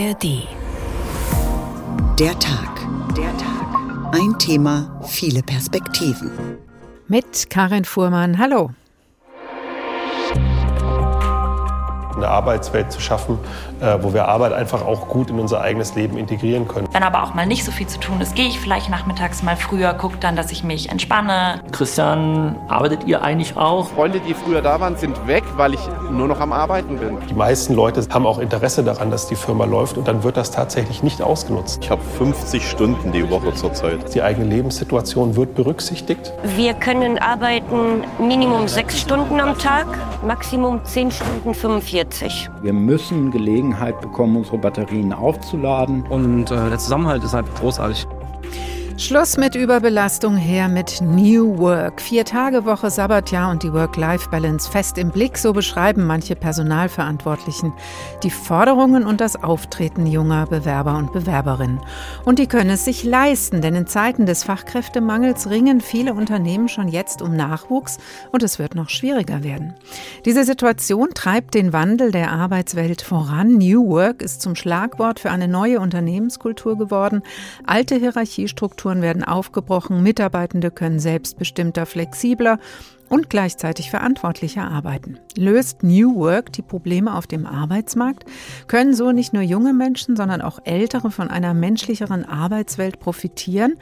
[0.00, 0.48] ARD.
[2.18, 2.88] Der Tag.
[3.14, 4.14] Der Tag.
[4.14, 6.30] Ein Thema, viele Perspektiven.
[7.06, 8.38] Mit Karin Fuhrmann.
[8.38, 8.70] Hallo.
[12.22, 13.38] Eine Arbeitswelt zu schaffen,
[13.80, 16.88] äh, wo wir Arbeit einfach auch gut in unser eigenes Leben integrieren können.
[16.92, 19.56] Wenn aber auch mal nicht so viel zu tun ist, gehe ich vielleicht nachmittags mal
[19.56, 21.60] früher, gucke dann, dass ich mich entspanne.
[21.72, 23.88] Christian, arbeitet ihr eigentlich auch?
[23.88, 25.80] Freunde, die früher da waren, sind weg, weil ich
[26.10, 27.18] nur noch am Arbeiten bin.
[27.28, 30.50] Die meisten Leute haben auch Interesse daran, dass die Firma läuft und dann wird das
[30.50, 31.80] tatsächlich nicht ausgenutzt.
[31.82, 34.14] Ich habe 50 Stunden die Woche zurzeit.
[34.14, 36.32] Die eigene Lebenssituation wird berücksichtigt.
[36.56, 39.86] Wir können arbeiten Minimum sechs Stunden am Tag,
[40.26, 42.09] Maximum 10 Stunden 45.
[42.62, 46.04] Wir müssen Gelegenheit bekommen, unsere Batterien aufzuladen.
[46.08, 48.06] Und äh, der Zusammenhalt ist halt großartig.
[49.00, 52.02] Schluss mit Überbelastung, her mit New Work.
[52.02, 57.72] Vier Tage Woche, Sabbatjahr und die Work-Life-Balance fest im Blick, so beschreiben manche Personalverantwortlichen
[58.22, 61.80] die Forderungen und das Auftreten junger Bewerber und Bewerberinnen.
[62.26, 66.86] Und die können es sich leisten, denn in Zeiten des Fachkräftemangels ringen viele Unternehmen schon
[66.86, 67.96] jetzt um Nachwuchs
[68.32, 69.72] und es wird noch schwieriger werden.
[70.26, 73.56] Diese Situation treibt den Wandel der Arbeitswelt voran.
[73.56, 77.22] New Work ist zum Schlagwort für eine neue Unternehmenskultur geworden.
[77.64, 82.58] Alte Hierarchiestrukturen Strukturen werden aufgebrochen, Mitarbeitende können selbstbestimmter, flexibler
[83.10, 85.18] und gleichzeitig verantwortlicher arbeiten.
[85.36, 88.24] Löst New Work die Probleme auf dem Arbeitsmarkt?
[88.68, 93.74] Können so nicht nur junge Menschen, sondern auch ältere von einer menschlicheren Arbeitswelt profitieren?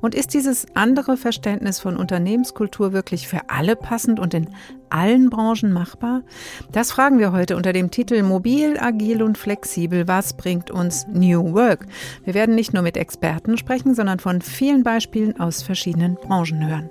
[0.00, 4.48] Und ist dieses andere Verständnis von Unternehmenskultur wirklich für alle passend und in
[4.88, 6.22] allen Branchen machbar?
[6.70, 10.06] Das fragen wir heute unter dem Titel Mobil, agil und flexibel.
[10.06, 11.86] Was bringt uns New Work?
[12.24, 16.90] Wir werden nicht nur mit Experten sprechen, sondern von vielen Beispielen aus verschiedenen Branchen hören.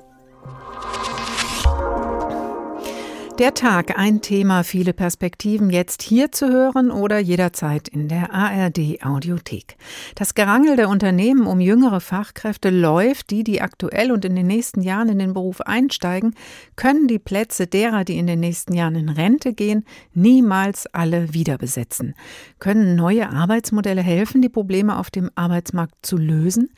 [3.38, 9.04] Der Tag, ein Thema, viele Perspektiven, jetzt hier zu hören oder jederzeit in der ARD
[9.04, 9.76] Audiothek.
[10.16, 13.32] Das Gerangel der Unternehmen um jüngere Fachkräfte läuft.
[13.32, 16.34] Die, die aktuell und in den nächsten Jahren in den Beruf einsteigen,
[16.78, 19.84] können die Plätze derer, die in den nächsten Jahren in Rente gehen,
[20.14, 22.16] niemals alle wieder besetzen.
[22.60, 26.70] Können neue Arbeitsmodelle helfen, die Probleme auf dem Arbeitsmarkt zu lösen?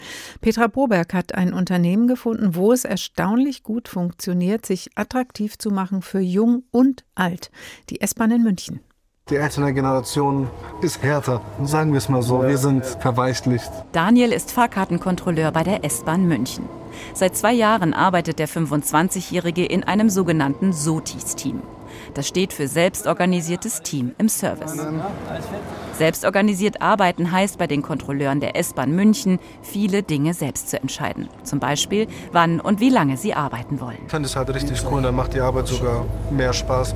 [0.41, 6.01] Petra Boberg hat ein Unternehmen gefunden, wo es erstaunlich gut funktioniert, sich attraktiv zu machen
[6.01, 7.51] für junge jung und alt.
[7.89, 8.79] Die S-Bahn in München.
[9.29, 10.47] Die ältere Generation
[10.81, 12.43] ist härter, sagen wir es mal so.
[12.43, 13.69] Wir sind verweichlicht.
[13.91, 16.63] Daniel ist Fahrkartenkontrolleur bei der S-Bahn München.
[17.13, 21.61] Seit zwei Jahren arbeitet der 25-Jährige in einem sogenannten SOTIS-Team.
[22.13, 24.75] Das steht für selbstorganisiertes Team im Service.
[25.93, 31.29] Selbstorganisiert arbeiten heißt bei den Kontrolleuren der S-Bahn München, viele Dinge selbst zu entscheiden.
[31.43, 33.97] Zum Beispiel, wann und wie lange sie arbeiten wollen.
[34.05, 36.95] Ich finde es halt richtig cool, dann macht die Arbeit sogar mehr Spaß.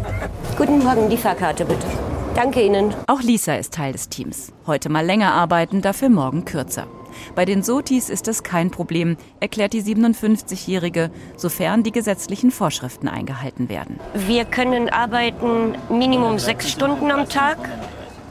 [0.57, 1.87] Guten Morgen, die Fahrkarte bitte.
[2.35, 2.93] Danke Ihnen.
[3.07, 4.53] Auch Lisa ist Teil des Teams.
[4.65, 6.87] Heute mal länger arbeiten, dafür morgen kürzer.
[7.35, 13.69] Bei den Sotis ist das kein Problem, erklärt die 57-Jährige, sofern die gesetzlichen Vorschriften eingehalten
[13.69, 13.99] werden.
[14.13, 17.57] Wir können arbeiten Minimum sechs Stunden am Tag,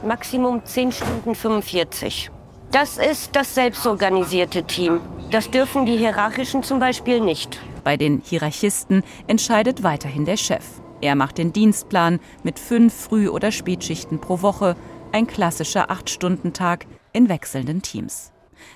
[0.05, 2.31] Maximum 10 Stunden 45.
[2.73, 5.01] Das ist das selbstorganisierte Team.
[5.31, 7.59] Das dürfen die Hierarchischen zum Beispiel nicht.
[7.85, 10.65] Bei den Hierarchisten entscheidet weiterhin der Chef.
[11.01, 14.77] Er macht den Dienstplan mit fünf Früh- oder Spätschichten pro Woche,
[15.13, 18.33] ein klassischer Acht-Stunden-Tag in wechselnden Teams.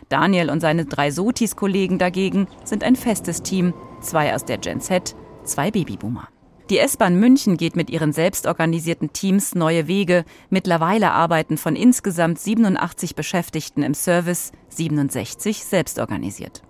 [0.09, 5.15] Daniel und seine drei Sotis-Kollegen dagegen sind ein festes Team, zwei aus der Gen Z,
[5.45, 6.28] zwei Babyboomer.
[6.71, 10.25] Die S-Bahn München geht mit ihren selbstorganisierten Teams neue Wege.
[10.49, 16.62] Mittlerweile arbeiten von insgesamt 87 Beschäftigten im Service 67 selbstorganisiert.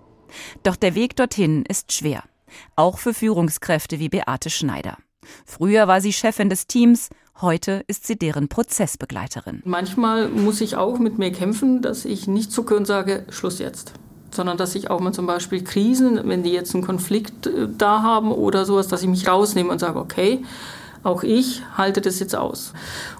[0.63, 2.23] Doch der Weg dorthin ist schwer.
[2.75, 4.97] Auch für Führungskräfte wie Beate Schneider.
[5.45, 7.09] Früher war sie Chefin des Teams,
[7.41, 9.61] heute ist sie deren Prozessbegleiterin.
[9.65, 13.93] Manchmal muss ich auch mit mir kämpfen, dass ich nicht zucke und sage, Schluss jetzt.
[14.31, 18.01] Sondern dass ich auch mal zum Beispiel Krisen, wenn die jetzt einen Konflikt äh, da
[18.01, 20.43] haben oder sowas, dass ich mich rausnehme und sage, okay,
[21.05, 22.73] auch ich halte das jetzt aus.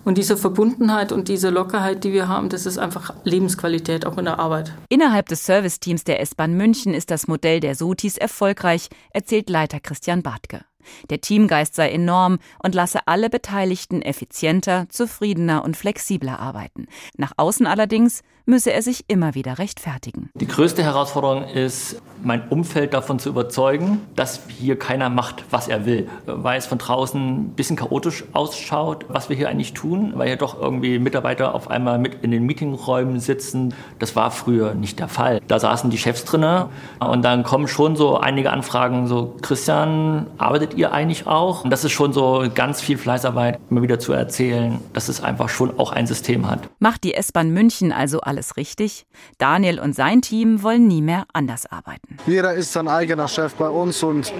[0.03, 4.25] Und diese Verbundenheit und diese Lockerheit, die wir haben, das ist einfach Lebensqualität auch in
[4.25, 4.73] der Arbeit.
[4.89, 10.23] Innerhalb des Serviceteams der S-Bahn München ist das Modell der Sotis erfolgreich, erzählt Leiter Christian
[10.23, 10.65] Bartke.
[11.09, 16.87] Der Teamgeist sei enorm und lasse alle Beteiligten effizienter, zufriedener und flexibler arbeiten.
[17.17, 20.29] Nach außen allerdings müsse er sich immer wieder rechtfertigen.
[20.35, 25.85] Die größte Herausforderung ist, mein Umfeld davon zu überzeugen, dass hier keiner macht, was er
[25.85, 26.07] will.
[26.25, 30.37] Weil es von draußen ein bisschen chaotisch ausschaut, was wir hier eigentlich tun, weil hier
[30.37, 33.73] doch irgendwie Mitarbeiter auf einmal mit in den Meetingräumen sitzen.
[33.99, 35.41] Das war früher nicht der Fall.
[35.47, 36.69] Da saßen die Chefs drinne
[36.99, 41.63] und dann kommen schon so einige Anfragen, so Christian, arbeitet ihr eigentlich auch?
[41.63, 45.49] Und das ist schon so ganz viel Fleißarbeit, immer wieder zu erzählen, dass es einfach
[45.49, 46.59] schon auch ein System hat.
[46.79, 49.05] Macht die S-Bahn München also alles richtig?
[49.37, 52.17] Daniel und sein Team wollen nie mehr anders arbeiten.
[52.27, 54.33] Jeder ist sein eigener Chef bei uns und,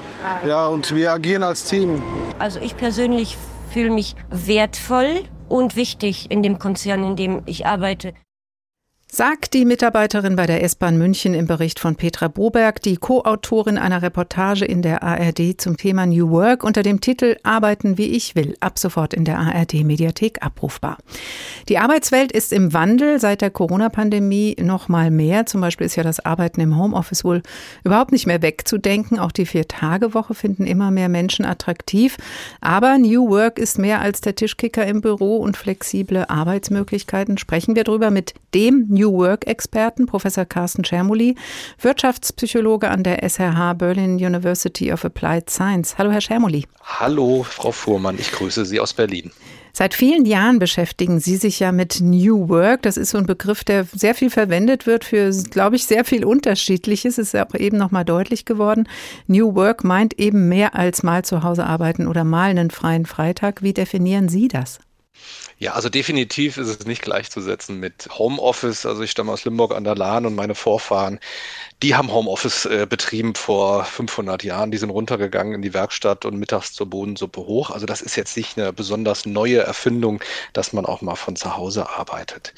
[0.45, 2.03] ja, und wir agieren als Team.
[2.37, 3.37] Also ich persönlich
[3.71, 8.13] fühle mich wertvoll und wichtig in dem Konzern, in dem ich arbeite.
[9.15, 14.01] Sagt die Mitarbeiterin bei der S-Bahn München im Bericht von Petra Boberg, die Co-Autorin einer
[14.01, 18.57] Reportage in der ARD zum Thema New Work unter dem Titel Arbeiten wie ich will,
[18.59, 20.97] ab sofort in der ARD Mediathek abrufbar.
[21.69, 25.45] Die Arbeitswelt ist im Wandel seit der Corona-Pandemie noch mal mehr.
[25.45, 27.41] Zum Beispiel ist ja das Arbeiten im Homeoffice wohl
[27.85, 29.17] überhaupt nicht mehr wegzudenken.
[29.17, 32.17] Auch die Vier-Tage-Woche finden immer mehr Menschen attraktiv.
[32.59, 37.37] Aber New Work ist mehr als der Tischkicker im Büro und flexible Arbeitsmöglichkeiten.
[37.37, 41.35] Sprechen wir darüber mit dem New Work-Experten, Professor Carsten Schermuli,
[41.79, 45.97] Wirtschaftspsychologe an der SRH Berlin University of Applied Science.
[45.97, 46.65] Hallo, Herr Schermuli.
[46.81, 49.31] Hallo, Frau Fuhrmann, ich grüße Sie aus Berlin.
[49.77, 52.83] Seit vielen Jahren beschäftigen Sie sich ja mit New Work.
[52.83, 56.23] Das ist so ein Begriff, der sehr viel verwendet wird für, glaube ich, sehr viel
[56.23, 57.17] Unterschiedliches.
[57.17, 58.87] Ist ja auch eben nochmal deutlich geworden.
[59.27, 63.63] New Work meint eben mehr als mal zu Hause arbeiten oder mal einen freien Freitag.
[63.63, 64.79] Wie definieren Sie das?
[65.57, 68.85] Ja, also definitiv ist es nicht gleichzusetzen mit Homeoffice.
[68.85, 71.19] Also ich stamme aus Limburg an der Lahn und meine Vorfahren,
[71.83, 74.71] die haben Homeoffice äh, betrieben vor 500 Jahren.
[74.71, 77.69] Die sind runtergegangen in die Werkstatt und mittags zur Bodensuppe hoch.
[77.69, 80.21] Also das ist jetzt nicht eine besonders neue Erfindung,
[80.53, 82.53] dass man auch mal von zu Hause arbeitet.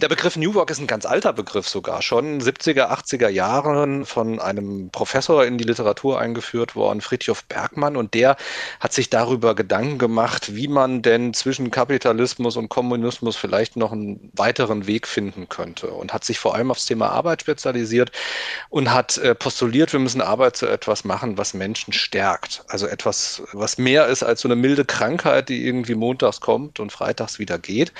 [0.00, 4.38] Der Begriff New Work ist ein ganz alter Begriff sogar, schon 70er, 80er Jahren von
[4.38, 7.96] einem Professor in die Literatur eingeführt worden, Fritjof Bergmann.
[7.96, 8.36] Und der
[8.78, 14.30] hat sich darüber Gedanken gemacht, wie man denn zwischen Kapitalismus und Kommunismus vielleicht noch einen
[14.34, 15.88] weiteren Weg finden könnte.
[15.90, 18.12] Und hat sich vor allem aufs Thema Arbeit spezialisiert
[18.70, 22.64] und hat äh, postuliert, wir müssen Arbeit zu etwas machen, was Menschen stärkt.
[22.68, 26.92] Also etwas, was mehr ist als so eine milde Krankheit, die irgendwie montags kommt und
[26.92, 27.92] freitags wieder geht.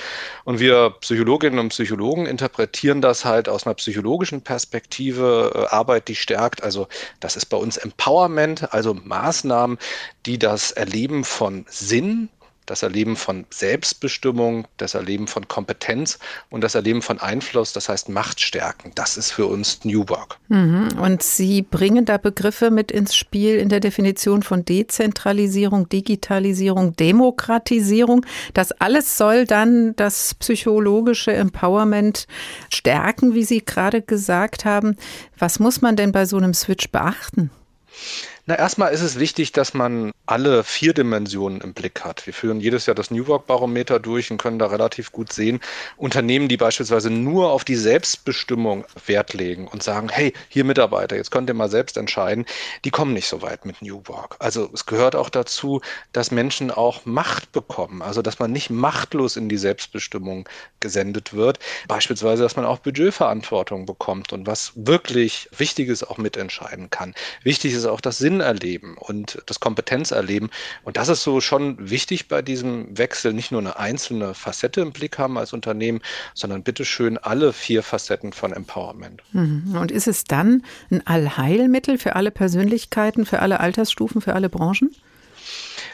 [0.43, 6.15] Und wir Psychologinnen und Psychologen interpretieren das halt aus einer psychologischen Perspektive, äh, Arbeit, die
[6.15, 6.63] stärkt.
[6.63, 6.87] Also
[7.19, 9.77] das ist bei uns Empowerment, also Maßnahmen,
[10.25, 12.29] die das Erleben von Sinn
[12.65, 16.19] das Erleben von Selbstbestimmung, das Erleben von Kompetenz
[16.49, 18.91] und das Erleben von Einfluss, das heißt Machtstärken.
[18.95, 20.37] Das ist für uns New Work.
[20.49, 20.89] Mhm.
[20.99, 28.25] Und Sie bringen da Begriffe mit ins Spiel in der Definition von Dezentralisierung, Digitalisierung, Demokratisierung.
[28.53, 32.27] Das alles soll dann das psychologische Empowerment
[32.69, 34.95] stärken, wie Sie gerade gesagt haben.
[35.37, 37.51] Was muss man denn bei so einem Switch beachten?
[38.45, 42.25] Na, erstmal ist es wichtig, dass man alle vier Dimensionen im Blick hat.
[42.25, 45.61] Wir führen jedes Jahr das New Work Barometer durch und können da relativ gut sehen,
[45.95, 51.31] Unternehmen, die beispielsweise nur auf die Selbstbestimmung Wert legen und sagen, hey, hier Mitarbeiter, jetzt
[51.31, 52.45] könnt ihr mal selbst entscheiden,
[52.83, 54.35] die kommen nicht so weit mit New Work.
[54.39, 55.79] Also es gehört auch dazu,
[56.11, 60.49] dass Menschen auch Macht bekommen, also dass man nicht machtlos in die Selbstbestimmung
[60.81, 61.59] gesendet wird.
[61.87, 67.15] Beispielsweise, dass man auch Budgetverantwortung bekommt und was wirklich Wichtiges auch mitentscheiden kann.
[67.43, 70.49] Wichtig ist auch das Sinn Sinn erleben und das Kompetenz erleben.
[70.83, 74.91] Und das ist so schon wichtig bei diesem Wechsel, nicht nur eine einzelne Facette im
[74.91, 76.01] Blick haben als Unternehmen,
[76.33, 79.21] sondern bitteschön alle vier Facetten von Empowerment.
[79.33, 79.77] Mhm.
[79.79, 84.95] Und ist es dann ein Allheilmittel für alle Persönlichkeiten, für alle Altersstufen, für alle Branchen?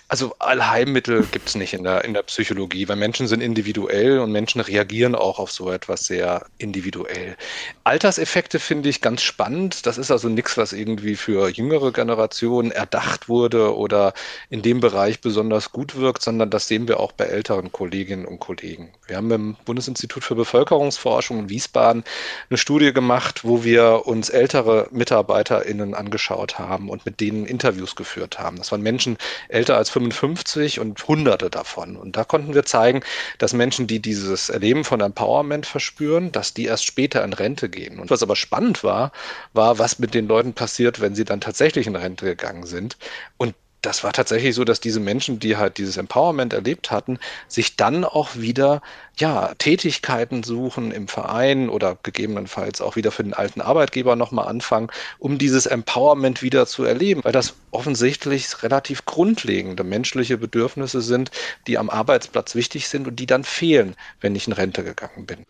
[0.10, 4.32] Also Allheilmittel gibt es nicht in der, in der Psychologie, weil Menschen sind individuell und
[4.32, 7.38] Menschen reagieren auch auf so etwas sehr individuell.
[7.84, 9.86] Alterseffekte finde ich ganz spannend.
[9.86, 14.14] Das ist also nichts, was irgendwie für jüngere Generationen erdacht wurde oder
[14.50, 18.40] in dem Bereich besonders gut wirkt, sondern das sehen wir auch bei älteren Kolleginnen und
[18.40, 18.92] Kollegen.
[19.06, 22.04] Wir haben im Bundesinstitut für Bevölkerungsforschung in Wiesbaden
[22.50, 28.40] eine Studie gemacht, wo wir uns ältere MitarbeiterInnen angeschaut haben und mit denen Interviews geführt
[28.40, 28.58] haben.
[28.58, 29.16] Das waren Menschen
[29.50, 31.96] älter als 55 und Hunderte davon.
[31.96, 33.02] Und da konnten wir zeigen,
[33.38, 38.00] dass Menschen, die dieses Erleben von Empowerment verspüren, dass die erst später in Rente gehen.
[38.00, 39.12] Und was aber spannend war,
[39.54, 42.98] war, was mit den Leuten passiert, wenn sie dann tatsächlich in Rente gegangen sind.
[43.38, 47.18] Und das war tatsächlich so, dass diese Menschen, die halt dieses Empowerment erlebt hatten,
[47.48, 48.82] sich dann auch wieder
[49.18, 54.90] ja, Tätigkeiten suchen im Verein oder gegebenenfalls auch wieder für den alten Arbeitgeber nochmal anfangen,
[55.18, 61.32] um dieses Empowerment wieder zu erleben, weil das offensichtlich relativ grundlegende menschliche Bedürfnisse sind,
[61.68, 65.46] die am Arbeitsplatz wichtig sind und die dann fehlen, wenn ich in Rente gegangen bin.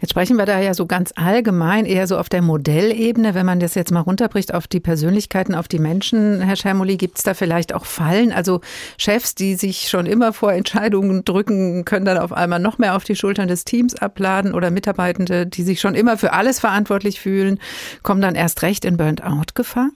[0.00, 3.34] Jetzt sprechen wir da ja so ganz allgemein, eher so auf der Modellebene.
[3.34, 7.18] Wenn man das jetzt mal runterbricht auf die Persönlichkeiten, auf die Menschen, Herr Schermoli, gibt
[7.18, 8.32] es da vielleicht auch Fallen?
[8.32, 8.60] Also
[8.98, 13.04] Chefs, die sich schon immer vor Entscheidungen drücken, können dann auf einmal noch mehr auf
[13.04, 17.58] die Schultern des Teams abladen oder Mitarbeitende, die sich schon immer für alles verantwortlich fühlen,
[18.02, 19.90] kommen dann erst recht in Burnout-Gefahr?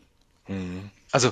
[0.49, 0.91] Mhm.
[1.11, 1.31] Also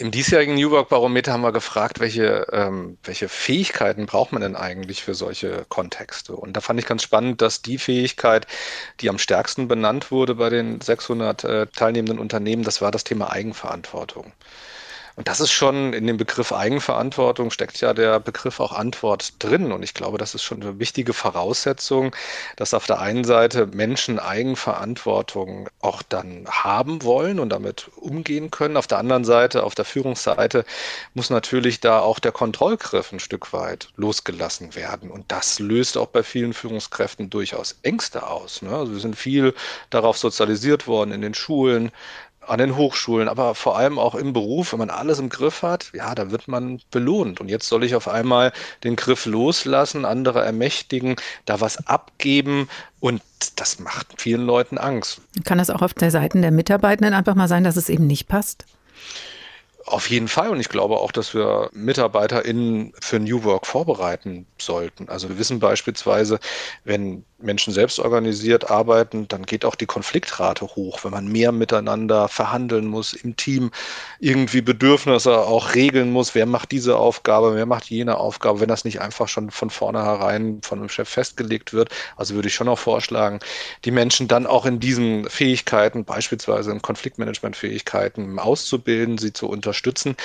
[0.00, 4.54] Im diesjährigen New Work Barometer haben wir gefragt, welche, ähm, welche Fähigkeiten braucht man denn
[4.54, 6.36] eigentlich für solche Kontexte?
[6.36, 8.46] Und da fand ich ganz spannend, dass die Fähigkeit,
[9.00, 13.32] die am stärksten benannt wurde bei den 600 äh, teilnehmenden Unternehmen, das war das Thema
[13.32, 14.32] Eigenverantwortung.
[15.18, 19.72] Und das ist schon in dem Begriff Eigenverantwortung steckt ja der Begriff auch Antwort drin.
[19.72, 22.14] Und ich glaube, das ist schon eine wichtige Voraussetzung,
[22.54, 28.76] dass auf der einen Seite Menschen Eigenverantwortung auch dann haben wollen und damit umgehen können.
[28.76, 30.64] Auf der anderen Seite, auf der Führungsseite,
[31.14, 35.10] muss natürlich da auch der Kontrollgriff ein Stück weit losgelassen werden.
[35.10, 38.62] Und das löst auch bei vielen Führungskräften durchaus Ängste aus.
[38.62, 38.70] Ne?
[38.70, 39.52] Also wir sind viel
[39.90, 41.90] darauf sozialisiert worden in den Schulen,
[42.48, 45.90] an den Hochschulen, aber vor allem auch im Beruf, wenn man alles im Griff hat,
[45.92, 47.40] ja, da wird man belohnt.
[47.40, 48.52] Und jetzt soll ich auf einmal
[48.84, 52.68] den Griff loslassen, andere ermächtigen, da was abgeben
[53.00, 53.22] und
[53.56, 55.20] das macht vielen Leuten Angst.
[55.44, 58.28] Kann das auch auf der Seite der Mitarbeitenden einfach mal sein, dass es eben nicht
[58.28, 58.64] passt?
[59.88, 60.50] Auf jeden Fall.
[60.50, 65.08] Und ich glaube auch, dass wir MitarbeiterInnen für New Work vorbereiten sollten.
[65.08, 66.40] Also wir wissen beispielsweise,
[66.84, 72.26] wenn Menschen selbst organisiert arbeiten, dann geht auch die Konfliktrate hoch, wenn man mehr miteinander
[72.26, 73.70] verhandeln muss, im Team
[74.18, 78.84] irgendwie Bedürfnisse auch regeln muss, wer macht diese Aufgabe, wer macht jene Aufgabe, wenn das
[78.84, 81.90] nicht einfach schon von vornherein von einem Chef festgelegt wird.
[82.16, 83.38] Also würde ich schon auch vorschlagen,
[83.84, 90.16] die Menschen dann auch in diesen Fähigkeiten, beispielsweise in Konfliktmanagementfähigkeiten auszubilden, sie zu unterstützen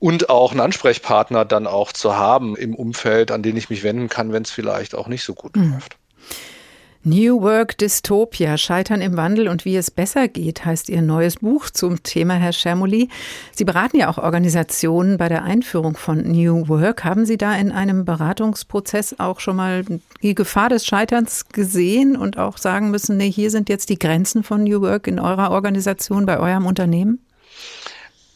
[0.00, 4.10] und auch einen Ansprechpartner dann auch zu haben im Umfeld, an den ich mich wenden
[4.10, 5.72] kann, wenn es vielleicht auch nicht so gut mhm.
[5.72, 5.96] läuft.
[7.04, 11.70] New Work Dystopia, Scheitern im Wandel und wie es besser geht, heißt Ihr neues Buch
[11.70, 13.08] zum Thema, Herr Schermoli.
[13.52, 17.04] Sie beraten ja auch Organisationen bei der Einführung von New Work.
[17.04, 19.84] Haben Sie da in einem Beratungsprozess auch schon mal
[20.22, 24.42] die Gefahr des Scheiterns gesehen und auch sagen müssen, nee, hier sind jetzt die Grenzen
[24.42, 27.24] von New Work in eurer Organisation, bei eurem Unternehmen?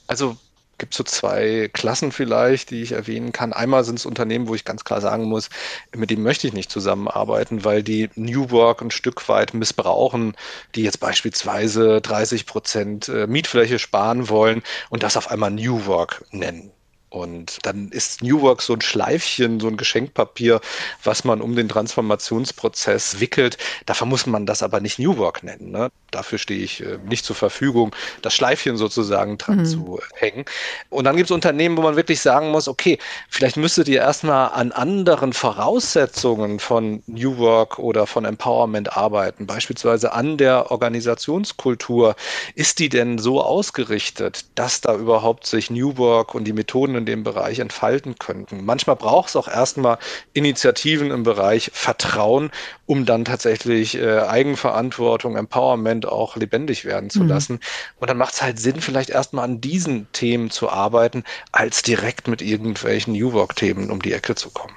[0.06, 0.36] Also
[0.78, 3.52] gibt so zwei Klassen vielleicht, die ich erwähnen kann.
[3.52, 5.48] Einmal sind es Unternehmen, wo ich ganz klar sagen muss,
[5.94, 10.34] mit denen möchte ich nicht zusammenarbeiten, weil die New Work ein Stück weit missbrauchen,
[10.74, 16.24] die jetzt beispielsweise 30 Prozent äh, Mietfläche sparen wollen und das auf einmal New Work
[16.30, 16.72] nennen.
[17.12, 20.62] Und dann ist New Work so ein Schleifchen, so ein Geschenkpapier,
[21.04, 23.58] was man um den Transformationsprozess wickelt.
[23.84, 25.70] Dafür muss man das aber nicht New Work nennen.
[25.70, 25.90] Ne?
[26.10, 29.64] Dafür stehe ich äh, nicht zur Verfügung, das Schleifchen sozusagen dran mhm.
[29.66, 30.46] zu hängen.
[30.88, 34.48] Und dann gibt es Unternehmen, wo man wirklich sagen muss, okay, vielleicht müsstet ihr erstmal
[34.48, 42.16] an anderen Voraussetzungen von New Work oder von Empowerment arbeiten, beispielsweise an der Organisationskultur.
[42.54, 47.06] Ist die denn so ausgerichtet, dass da überhaupt sich New Work und die Methoden in
[47.06, 48.64] dem Bereich entfalten könnten.
[48.64, 49.98] Manchmal braucht es auch erstmal
[50.32, 52.50] Initiativen im Bereich Vertrauen,
[52.86, 57.28] um dann tatsächlich äh, Eigenverantwortung, Empowerment auch lebendig werden zu mhm.
[57.28, 57.60] lassen.
[57.98, 62.28] Und dann macht es halt Sinn, vielleicht erstmal an diesen Themen zu arbeiten, als direkt
[62.28, 64.74] mit irgendwelchen New Work-Themen um die Ecke zu kommen.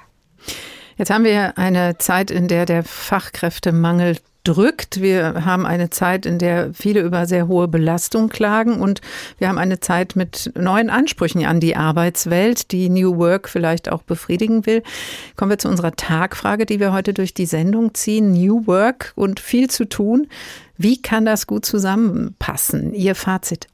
[0.96, 5.00] Jetzt haben wir eine Zeit, in der der Fachkräftemangel drückt.
[5.00, 9.00] Wir haben eine Zeit, in der viele über sehr hohe Belastung klagen und
[9.38, 14.02] wir haben eine Zeit mit neuen Ansprüchen an die Arbeitswelt, die New Work vielleicht auch
[14.02, 14.82] befriedigen will.
[15.36, 18.32] Kommen wir zu unserer Tagfrage, die wir heute durch die Sendung ziehen.
[18.32, 20.28] New Work und viel zu tun.
[20.76, 22.94] Wie kann das gut zusammenpassen?
[22.94, 23.68] Ihr Fazit?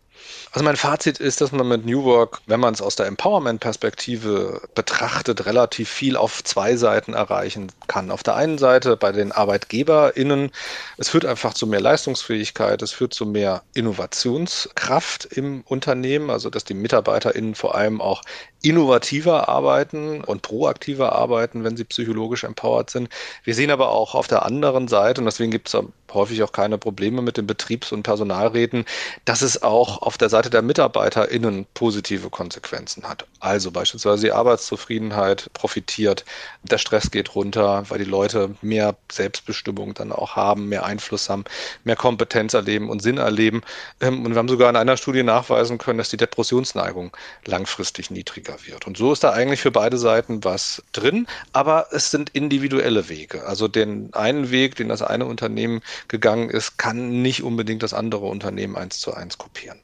[0.53, 4.61] Also mein Fazit ist, dass man mit New Work, wenn man es aus der Empowerment-Perspektive
[4.75, 8.11] betrachtet, relativ viel auf zwei Seiten erreichen kann.
[8.11, 10.51] Auf der einen Seite bei den ArbeitgeberInnen,
[10.99, 16.65] es führt einfach zu mehr Leistungsfähigkeit, es führt zu mehr Innovationskraft im Unternehmen, also dass
[16.65, 18.23] die MitarbeiterInnen vor allem auch
[18.61, 23.09] innovativer arbeiten und proaktiver arbeiten, wenn sie psychologisch empowered sind.
[23.43, 25.77] Wir sehen aber auch auf der anderen Seite, und deswegen gibt es
[26.15, 28.85] häufig auch keine Probleme mit den Betriebs- und Personalräten,
[29.25, 33.27] dass es auch auf der Seite der MitarbeiterInnen positive Konsequenzen hat.
[33.41, 36.25] Also beispielsweise die Arbeitszufriedenheit profitiert,
[36.63, 41.45] der Stress geht runter, weil die Leute mehr Selbstbestimmung dann auch haben, mehr Einfluss haben,
[41.85, 43.63] mehr Kompetenz erleben und Sinn erleben.
[44.01, 48.57] Ähm, und wir haben sogar in einer Studie nachweisen können, dass die Depressionsneigung langfristig niedriger
[48.65, 48.87] wird.
[48.87, 53.45] Und so ist da eigentlich für beide Seiten was drin, aber es sind individuelle Wege.
[53.45, 58.27] Also den einen Weg, den das eine Unternehmen gegangen ist, kann nicht unbedingt das andere
[58.27, 59.79] Unternehmen eins zu eins kopieren.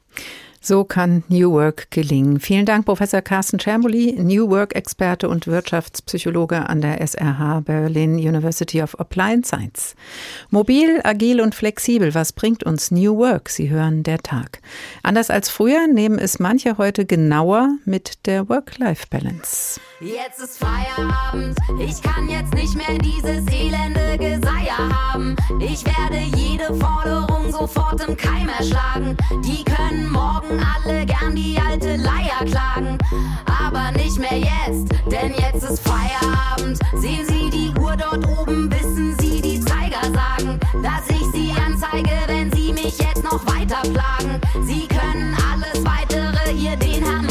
[0.61, 2.39] So kann New Work gelingen.
[2.41, 8.99] Vielen Dank, Professor Carsten Schermoli, New Work-Experte und Wirtschaftspsychologe an der SRH Berlin University of
[8.99, 9.95] Applied Science.
[10.49, 13.49] Mobil, agil und flexibel, was bringt uns New Work?
[13.49, 14.61] Sie hören der Tag.
[15.01, 19.79] Anders als früher nehmen es manche heute genauer mit der Work-Life-Balance.
[20.01, 25.35] Jetzt ist Feierabend, ich kann jetzt nicht mehr dieses elende Geseier haben.
[25.59, 29.17] Ich werde jede Forderung sofort im Keim erschlagen.
[29.43, 32.97] Die können morgen alle gern die alte Leier klagen.
[33.45, 36.79] Aber nicht mehr jetzt, denn jetzt ist Feierabend.
[36.95, 42.15] Sehen Sie die Uhr dort oben, wissen Sie die Zeiger sagen, dass ich Sie anzeige,
[42.27, 44.39] wenn Sie mich jetzt noch weiter plagen.
[44.65, 47.28] Sie können alles weitere hier den Herrn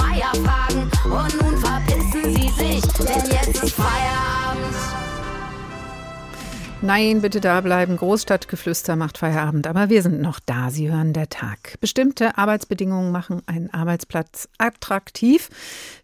[6.81, 7.97] Nein, bitte da bleiben.
[7.97, 9.67] Großstadtgeflüster macht Feierabend.
[9.67, 10.71] Aber wir sind noch da.
[10.71, 11.75] Sie hören der Tag.
[11.81, 15.49] Bestimmte Arbeitsbedingungen machen einen Arbeitsplatz attraktiv.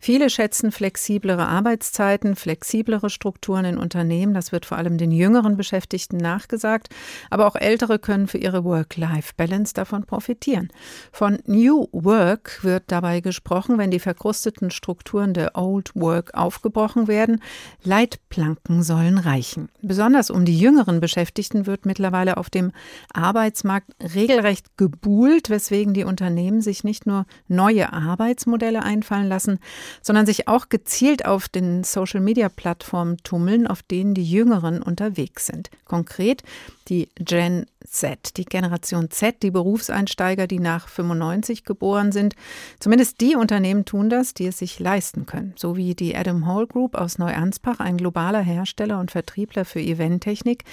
[0.01, 4.35] Viele schätzen flexiblere Arbeitszeiten, flexiblere Strukturen in Unternehmen.
[4.35, 6.89] Das wird vor allem den jüngeren Beschäftigten nachgesagt.
[7.31, 10.71] Aber auch Ältere können für ihre Work-Life-Balance davon profitieren.
[11.13, 17.41] Von New Work wird dabei gesprochen, wenn die verkrusteten Strukturen der Old Work aufgebrochen werden.
[17.85, 19.69] Leitplanken sollen reichen.
[19.81, 22.73] Besonders um die jüngeren Beschäftigten wird mittlerweile auf dem
[23.13, 29.59] Arbeitsmarkt regelrecht gebuhlt, weswegen die Unternehmen sich nicht nur neue Arbeitsmodelle einfallen lassen,
[30.01, 35.69] sondern sich auch gezielt auf den Social-Media-Plattformen tummeln, auf denen die Jüngeren unterwegs sind.
[35.85, 36.43] Konkret
[36.89, 42.35] die Gen Z, die Generation Z, die Berufseinsteiger, die nach 95 geboren sind.
[42.81, 45.55] Zumindest die Unternehmen tun das, die es sich leisten können.
[45.57, 50.65] So wie die Adam Hall Group aus Neuansbach, ein globaler Hersteller und Vertriebler für Eventtechnik.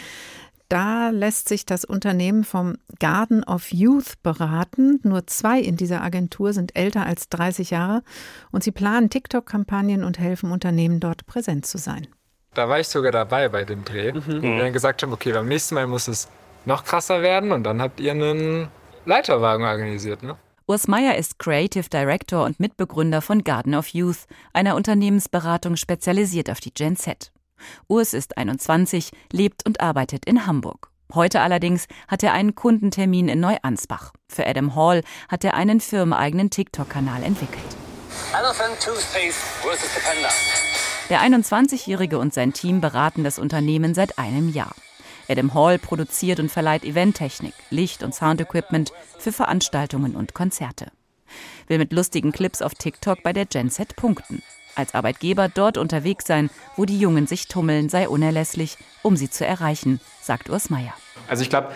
[0.71, 5.01] Da lässt sich das Unternehmen vom Garden of Youth beraten.
[5.03, 8.03] Nur zwei in dieser Agentur sind älter als 30 Jahre
[8.51, 12.07] und sie planen TikTok-Kampagnen und helfen Unternehmen dort präsent zu sein.
[12.53, 14.11] Da war ich sogar dabei bei dem Dreh.
[14.11, 14.17] Mhm.
[14.17, 16.27] Und wir dann gesagt haben, okay, beim nächsten Mal muss es
[16.65, 18.67] noch krasser werden und dann habt ihr einen
[19.05, 20.37] Leiterwagen organisiert, ne?
[20.67, 26.59] Urs Meier ist Creative Director und Mitbegründer von Garden of Youth, einer Unternehmensberatung spezialisiert auf
[26.59, 27.31] die Gen Z.
[27.87, 30.89] Urs ist 21, lebt und arbeitet in Hamburg.
[31.13, 34.13] Heute allerdings hat er einen Kundentermin in Neuansbach.
[34.29, 37.63] Für Adam Hall hat er einen firmeneigenen TikTok-Kanal entwickelt.
[38.33, 40.29] Elephant Toothpaste versus Depender.
[41.11, 44.73] Der 21-Jährige und sein Team beraten das Unternehmen seit einem Jahr.
[45.27, 50.89] Adam Hall produziert und verleiht Eventtechnik, Licht- und Soundequipment für Veranstaltungen und Konzerte.
[51.67, 54.41] Will mit lustigen Clips auf TikTok bei der Gen Z punkten.
[54.75, 59.45] Als Arbeitgeber dort unterwegs sein, wo die Jungen sich tummeln, sei unerlässlich, um sie zu
[59.45, 60.93] erreichen, sagt Urs Meier.
[61.27, 61.73] Also ich glaube,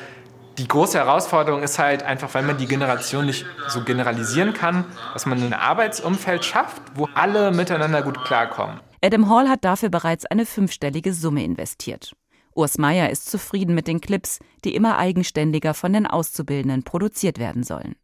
[0.58, 5.26] die große Herausforderung ist halt einfach, weil man die Generation nicht so generalisieren kann, dass
[5.26, 8.80] man ein Arbeitsumfeld schafft, wo alle miteinander gut klarkommen.
[9.06, 12.16] Adam Hall hat dafür bereits eine fünfstellige Summe investiert.
[12.56, 17.62] Urs Meier ist zufrieden mit den Clips, die immer eigenständiger von den Auszubildenden produziert werden
[17.62, 17.96] sollen.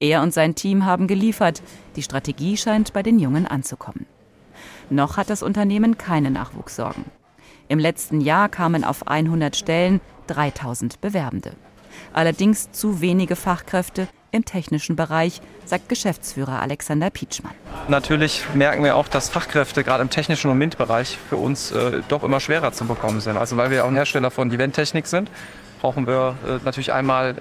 [0.00, 1.62] Er und sein Team haben geliefert.
[1.94, 4.06] Die Strategie scheint bei den Jungen anzukommen.
[4.90, 7.04] Noch hat das Unternehmen keine Nachwuchssorgen.
[7.68, 11.52] Im letzten Jahr kamen auf 100 Stellen 3000 Bewerbende.
[12.12, 17.52] Allerdings zu wenige Fachkräfte im technischen Bereich, sagt Geschäftsführer Alexander Pietschmann.
[17.88, 22.24] Natürlich merken wir auch, dass Fachkräfte gerade im technischen und MINT-Bereich für uns äh, doch
[22.24, 23.36] immer schwerer zu bekommen sind.
[23.36, 25.30] Also weil wir auch ein Hersteller von Eventtechnik sind,
[25.80, 27.36] brauchen wir äh, natürlich einmal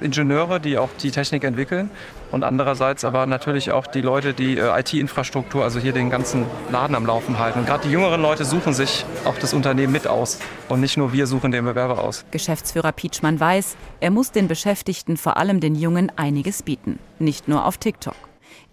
[0.00, 1.90] Ingenieure, die auch die Technik entwickeln
[2.32, 6.94] und andererseits aber natürlich auch die Leute, die äh, IT-Infrastruktur, also hier den ganzen Laden
[6.94, 7.60] am Laufen halten.
[7.60, 11.12] Und gerade die jüngeren Leute suchen sich auch das Unternehmen mit aus und nicht nur
[11.12, 12.24] wir suchen den Bewerber aus.
[12.30, 17.64] Geschäftsführer Pietschmann weiß, er muss den Beschäftigten, vor allem den Jungen, einiges bieten, nicht nur
[17.64, 18.16] auf TikTok.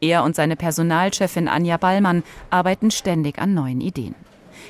[0.02, 4.16] Er und seine Personalchefin Anja Ballmann arbeiten ständig an neuen Ideen.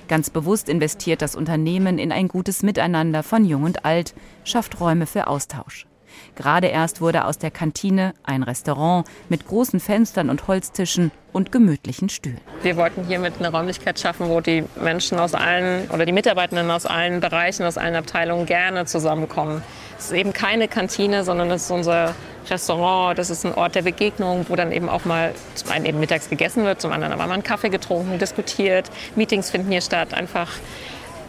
[0.07, 5.05] Ganz bewusst investiert das Unternehmen in ein gutes Miteinander von Jung und Alt, schafft Räume
[5.05, 5.87] für Austausch.
[6.35, 12.09] Gerade erst wurde aus der Kantine ein Restaurant mit großen Fenstern und Holztischen und gemütlichen
[12.09, 12.39] Stühlen.
[12.61, 16.85] Wir wollten hiermit eine Räumlichkeit schaffen, wo die Menschen aus allen oder die Mitarbeitenden aus
[16.85, 19.61] allen Bereichen, aus allen Abteilungen gerne zusammenkommen.
[19.97, 22.13] Es ist eben keine Kantine, sondern es ist unser
[22.49, 23.17] Restaurant.
[23.17, 26.29] Das ist ein Ort der Begegnung, wo dann eben auch mal zum einen eben mittags
[26.29, 28.89] gegessen wird, zum anderen aber mal einen Kaffee getrunken, diskutiert.
[29.15, 30.13] Meetings finden hier statt.
[30.13, 30.49] Einfach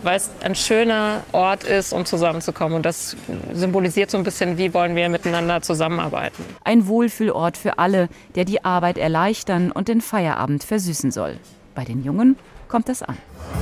[0.04, 2.76] weil es ein schöner Ort ist, um zusammenzukommen.
[2.76, 3.16] Und das
[3.52, 6.44] symbolisiert so ein bisschen, wie wollen wir miteinander zusammenarbeiten.
[6.64, 11.36] Ein Wohlfühlort für alle, der die Arbeit erleichtern und den Feierabend versüßen soll.
[11.74, 12.36] Bei den Jungen
[12.68, 13.16] kommt es an.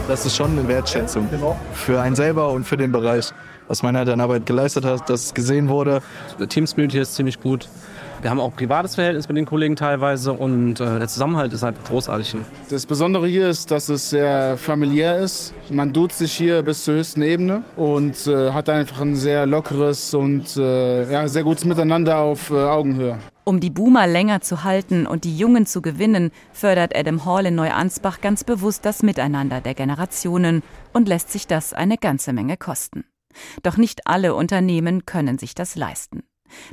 [0.08, 1.28] Das ist schon eine Wertschätzung
[1.74, 3.30] für einen selber und für den Bereich,
[3.68, 6.02] was man halt an Arbeit geleistet hat, dass es gesehen wurde.
[6.38, 7.68] Der Team Spirit hier ist ziemlich gut.
[8.22, 11.74] Wir haben auch privates Verhältnis mit den Kollegen teilweise und äh, der Zusammenhalt ist halt
[11.84, 12.36] großartig.
[12.70, 15.52] Das Besondere hier ist, dass es sehr familiär ist.
[15.70, 20.14] Man duzt sich hier bis zur höchsten Ebene und äh, hat einfach ein sehr lockeres
[20.14, 23.18] und äh, ja, sehr gutes Miteinander auf Augenhöhe.
[23.42, 27.56] Um die Boomer länger zu halten und die Jungen zu gewinnen, fördert Adam Hall in
[27.56, 33.04] Neuansbach ganz bewusst das Miteinander der Generationen und lässt sich das eine ganze Menge kosten.
[33.64, 36.22] Doch nicht alle Unternehmen können sich das leisten.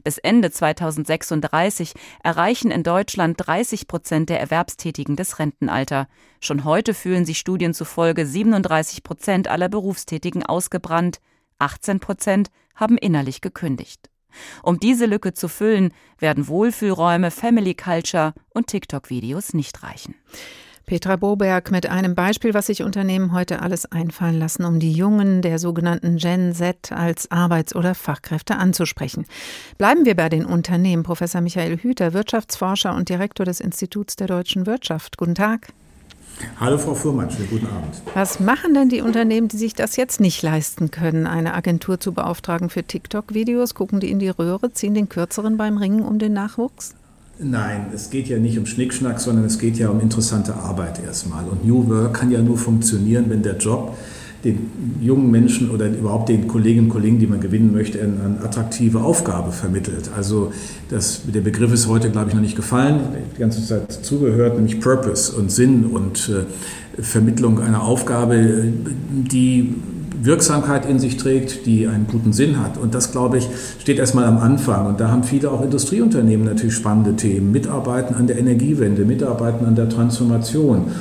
[0.04, 6.08] Bis Ende 2036 erreichen in Deutschland 30 Prozent der Erwerbstätigen das Rentenalter.
[6.42, 11.20] Schon heute fühlen sich Studien zufolge 37 Prozent aller Berufstätigen ausgebrannt,
[11.60, 14.10] 18 Prozent haben innerlich gekündigt.
[14.64, 20.16] Um diese Lücke zu füllen, werden Wohlfühlräume, Family Culture und TikTok-Videos nicht reichen.
[20.90, 25.44] Petra Boberg mit einem Beispiel, was sich Unternehmen heute alles einfallen lassen, um die Jungen
[25.44, 29.28] der sogenannten Gen Z als Arbeits- oder Fachkräfte anzusprechen.
[29.78, 31.04] Bleiben wir bei den Unternehmen.
[31.04, 35.18] Professor Michael Hüter, Wirtschaftsforscher und Direktor des Instituts der deutschen Wirtschaft.
[35.18, 35.68] Guten Tag.
[36.60, 38.02] Hallo Frau Fuhrmann, schönen guten Abend.
[38.16, 42.14] Was machen denn die Unternehmen, die sich das jetzt nicht leisten können, eine Agentur zu
[42.14, 43.76] beauftragen für TikTok-Videos?
[43.76, 46.96] Gucken die in die Röhre, ziehen den Kürzeren beim Ringen um den Nachwuchs?
[47.42, 51.46] Nein, es geht ja nicht um Schnickschnack, sondern es geht ja um interessante Arbeit erstmal.
[51.48, 53.98] Und New Work kann ja nur funktionieren, wenn der Job
[54.44, 54.70] den
[55.02, 59.52] jungen Menschen oder überhaupt den Kolleginnen und Kollegen, die man gewinnen möchte, eine attraktive Aufgabe
[59.52, 60.10] vermittelt.
[60.16, 60.52] Also
[60.90, 63.00] das, der Begriff ist heute, glaube ich, noch nicht gefallen,
[63.36, 68.66] die ganze Zeit zugehört, nämlich Purpose und Sinn und äh, Vermittlung einer Aufgabe,
[69.10, 69.76] die
[70.22, 72.78] Wirksamkeit in sich trägt, die einen guten Sinn hat.
[72.78, 73.48] Und das, glaube ich,
[73.80, 74.88] steht erstmal am Anfang.
[74.88, 77.52] Und da haben viele auch Industrieunternehmen natürlich spannende Themen.
[77.52, 80.92] Mitarbeiten an der Energiewende, mitarbeiten an der Transformation.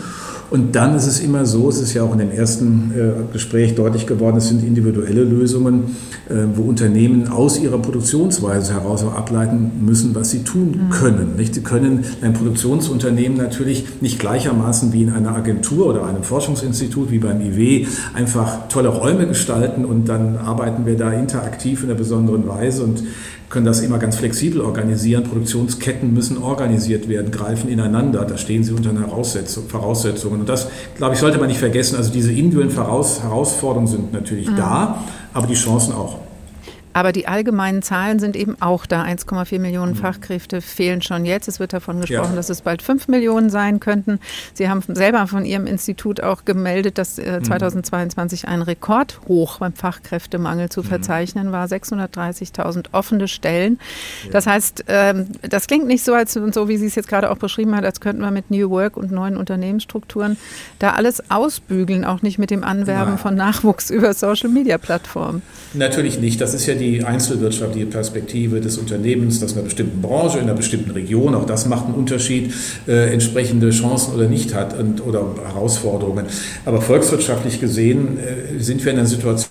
[0.51, 3.75] Und dann ist es immer so, es ist ja auch in dem ersten äh, Gespräch
[3.75, 5.97] deutlich geworden, es sind individuelle Lösungen,
[6.29, 10.91] äh, wo Unternehmen aus ihrer Produktionsweise heraus auch ableiten müssen, was sie tun mhm.
[10.91, 11.37] können.
[11.37, 11.55] Nicht?
[11.55, 17.19] Sie können ein Produktionsunternehmen natürlich nicht gleichermaßen wie in einer Agentur oder einem Forschungsinstitut wie
[17.19, 22.49] beim IW einfach tolle Räume gestalten und dann arbeiten wir da interaktiv in einer besonderen
[22.49, 23.03] Weise und
[23.51, 25.25] können das immer ganz flexibel organisieren.
[25.25, 28.25] Produktionsketten müssen organisiert werden, greifen ineinander.
[28.25, 30.41] Da stehen sie unter Voraussetzungen.
[30.41, 31.97] Und das, glaube ich, sollte man nicht vergessen.
[31.97, 34.57] Also diese individuellen Herausforderungen sind natürlich mhm.
[34.57, 36.28] da, aber die Chancen auch.
[36.99, 39.05] Aber die allgemeinen Zahlen sind eben auch da.
[39.05, 39.99] 1,4 Millionen mhm.
[39.99, 41.47] Fachkräfte fehlen schon jetzt.
[41.47, 42.35] Es wird davon gesprochen, ja.
[42.35, 44.19] dass es bald 5 Millionen sein könnten.
[44.53, 48.49] Sie haben selber von Ihrem Institut auch gemeldet, dass äh, 2022 mhm.
[48.49, 50.87] ein Rekordhoch beim Fachkräftemangel zu mhm.
[50.87, 51.67] verzeichnen war.
[51.67, 53.79] 630.000 offene Stellen.
[54.25, 54.33] Ja.
[54.33, 57.39] Das heißt, ähm, das klingt nicht so, als so wie Sie es jetzt gerade auch
[57.39, 60.37] beschrieben hat, als könnten wir mit New Work und neuen Unternehmensstrukturen
[60.81, 63.19] da alles ausbügeln, auch nicht mit dem Anwerben Nein.
[63.19, 65.43] von Nachwuchs über Social-Media-Plattformen.
[65.75, 66.41] Natürlich nicht.
[66.41, 70.55] Das ist ja die einzelwirtschaftliche Perspektive des Unternehmens, das in einer bestimmten Branche, in einer
[70.55, 72.53] bestimmten Region, auch das macht einen Unterschied,
[72.87, 76.27] äh, entsprechende Chancen oder nicht hat und, oder Herausforderungen.
[76.64, 79.51] Aber volkswirtschaftlich gesehen äh, sind wir in einer Situation,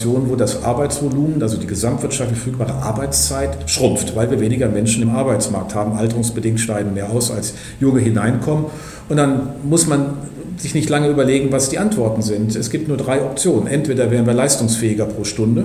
[0.00, 5.74] wo das Arbeitsvolumen, also die gesamtwirtschaftlich verfügbare Arbeitszeit, schrumpft, weil wir weniger Menschen im Arbeitsmarkt
[5.74, 5.96] haben.
[5.96, 8.66] Alterungsbedingt steigen mehr aus, als Junge hineinkommen.
[9.08, 10.14] Und dann muss man
[10.56, 12.54] sich nicht lange überlegen, was die Antworten sind.
[12.54, 13.66] Es gibt nur drei Optionen.
[13.66, 15.64] Entweder wären wir leistungsfähiger pro Stunde,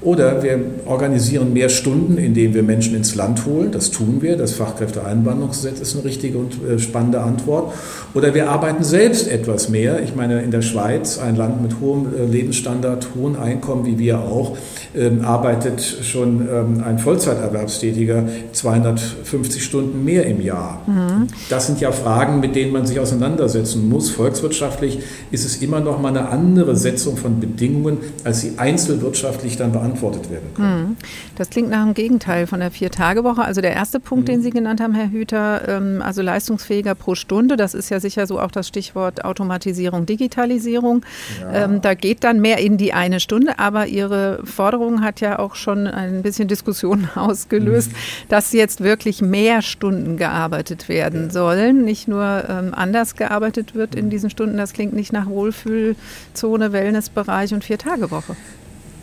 [0.00, 3.72] oder wir organisieren mehr Stunden, indem wir Menschen ins Land holen.
[3.72, 4.36] Das tun wir.
[4.36, 7.74] Das Fachkräfteeinwanderungsgesetz ist eine richtige und äh, spannende Antwort.
[8.14, 10.00] Oder wir arbeiten selbst etwas mehr.
[10.02, 14.20] Ich meine, in der Schweiz, ein Land mit hohem äh, Lebensstandard, hohem Einkommen wie wir
[14.20, 14.56] auch,
[14.96, 20.80] ähm, arbeitet schon ähm, ein Vollzeiterwerbstätiger 250 Stunden mehr im Jahr.
[20.86, 21.26] Mhm.
[21.50, 24.10] Das sind ja Fragen, mit denen man sich auseinandersetzen muss.
[24.10, 25.00] Volkswirtschaftlich
[25.32, 29.87] ist es immer noch mal eine andere Setzung von Bedingungen, als sie einzelwirtschaftlich dann beantwortet
[29.88, 30.80] beantwortet werden können.
[30.80, 30.96] Mhm.
[31.36, 33.42] Das klingt nach dem Gegenteil von der Vier-Tage-Woche.
[33.42, 34.32] Also der erste Punkt, mhm.
[34.32, 38.26] den Sie genannt haben, Herr Hüter, ähm, also leistungsfähiger pro Stunde, das ist ja sicher
[38.26, 41.04] so auch das Stichwort Automatisierung, Digitalisierung.
[41.40, 41.64] Ja.
[41.64, 45.54] Ähm, da geht dann mehr in die eine Stunde, aber Ihre Forderung hat ja auch
[45.54, 47.96] schon ein bisschen Diskussion ausgelöst, mhm.
[48.28, 51.30] dass jetzt wirklich mehr Stunden gearbeitet werden ja.
[51.30, 54.56] sollen, nicht nur ähm, anders gearbeitet wird in diesen Stunden.
[54.56, 58.36] Das klingt nicht nach Wohlfühlzone, Wellnessbereich und Vier-Tage-Woche.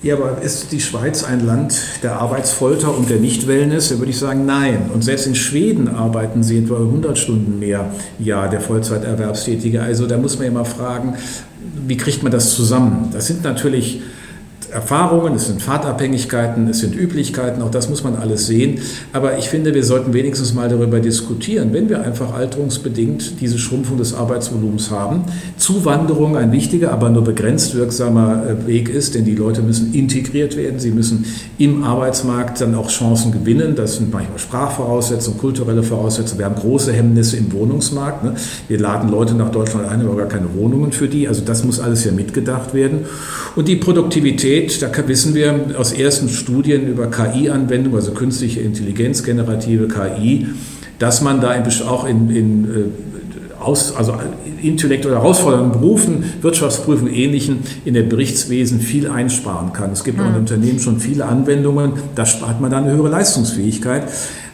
[0.05, 3.89] Ja, aber ist die Schweiz ein Land der Arbeitsfolter und der Nicht-Wellness?
[3.89, 4.91] Da würde ich sagen, nein.
[4.93, 7.89] Und selbst in Schweden arbeiten sie etwa 100 Stunden mehr
[8.19, 9.81] Jahr der Vollzeiterwerbstätige.
[9.81, 11.15] Also da muss man ja mal fragen,
[11.87, 13.09] wie kriegt man das zusammen?
[13.13, 14.03] Das sind natürlich
[14.75, 18.79] Erfahrungen, es sind Fahrtabhängigkeiten, es sind Üblichkeiten, auch das muss man alles sehen.
[19.13, 23.97] Aber ich finde, wir sollten wenigstens mal darüber diskutieren, wenn wir einfach alterungsbedingt diese Schrumpfung
[23.97, 25.23] des Arbeitsvolumens haben.
[25.55, 30.57] Zuwanderung ein wichtiger, aber nur begrenzt wirksamer äh, Weg ist, denn die Leute müssen integriert
[30.57, 31.23] werden, sie müssen
[31.57, 33.75] im Arbeitsmarkt dann auch Chancen gewinnen.
[33.75, 36.39] Das sind manchmal Sprachvoraussetzungen, kulturelle Voraussetzungen.
[36.39, 38.25] Wir haben große Hemmnisse im Wohnungsmarkt.
[38.25, 38.35] Ne?
[38.67, 41.29] Wir laden Leute nach Deutschland ein, aber gar keine Wohnungen für die.
[41.29, 43.05] Also das muss alles ja mitgedacht werden.
[43.55, 49.23] Und die Produktivität Flexibilität, da wissen wir aus ersten Studien über KI-Anwendung, also künstliche Intelligenz,
[49.23, 50.47] generative KI,
[50.99, 51.53] dass man da
[51.87, 54.13] auch in, in äh, aus, also
[54.61, 59.91] intellektuell herausfordernden Berufen, Wirtschaftsprüfungen, ähnlichen, in der Berichtswesen viel einsparen kann.
[59.91, 60.23] Es gibt mhm.
[60.23, 64.03] auch in Unternehmen schon viele Anwendungen, da spart man dann eine höhere Leistungsfähigkeit.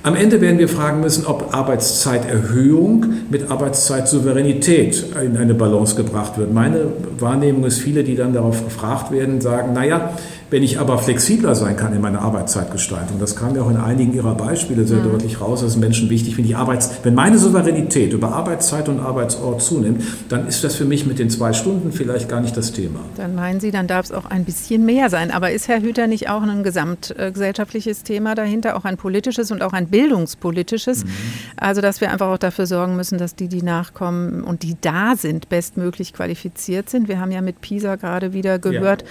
[0.04, 6.52] Am Ende werden wir fragen müssen, ob Arbeitszeiterhöhung mit Arbeitszeit-Souveränität in eine Balance gebracht wird.
[6.52, 6.86] Meine
[7.20, 10.14] Wahrnehmung ist, viele, die dann darauf gefragt werden, sagen, naja,
[10.52, 14.14] wenn ich aber flexibler sein kann in meiner Arbeitszeitgestaltung, das kam ja auch in einigen
[14.14, 15.12] Ihrer Beispiele sehr mhm.
[15.12, 19.00] deutlich raus, dass es Menschen wichtig, wenn, die Arbeits-, wenn meine Souveränität über Arbeitszeit und
[19.00, 22.74] Arbeitsort zunimmt, dann ist das für mich mit den zwei Stunden vielleicht gar nicht das
[22.74, 23.00] Thema.
[23.16, 25.32] Dann meinen Sie, dann darf es auch ein bisschen mehr sein.
[25.32, 29.72] Aber ist Herr Hüter nicht auch ein gesamtgesellschaftliches Thema dahinter, auch ein politisches und auch
[29.72, 31.06] ein bildungspolitisches?
[31.06, 31.10] Mhm.
[31.56, 35.16] Also, dass wir einfach auch dafür sorgen müssen, dass die, die nachkommen und die da
[35.16, 37.08] sind, bestmöglich qualifiziert sind.
[37.08, 39.08] Wir haben ja mit PISA gerade wieder gehört, ja.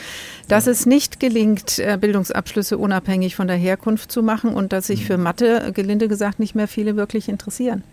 [0.48, 0.72] dass ja.
[0.72, 5.16] es nicht gelingt, äh, Bildungsabschlüsse unabhängig von der Herkunft zu machen und dass sich für
[5.16, 7.84] Mathe, gelinde gesagt, nicht mehr viele wirklich interessieren.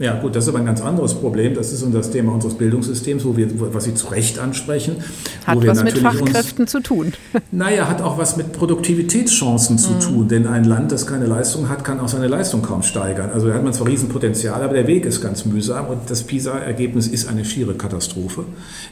[0.00, 1.54] Ja, gut, das ist aber ein ganz anderes Problem.
[1.54, 4.96] Das ist das Thema unseres Bildungssystems, wo wir, was Sie zu Recht ansprechen.
[5.46, 7.12] Hat was mit Fachkräften uns, zu tun.
[7.52, 10.00] Naja, hat auch was mit Produktivitätschancen zu mhm.
[10.00, 10.28] tun.
[10.28, 13.30] Denn ein Land, das keine Leistung hat, kann auch seine Leistung kaum steigern.
[13.32, 15.86] Also da hat man zwar Riesenpotenzial, aber der Weg ist ganz mühsam.
[15.86, 18.44] Und das PISA-Ergebnis ist eine schiere Katastrophe.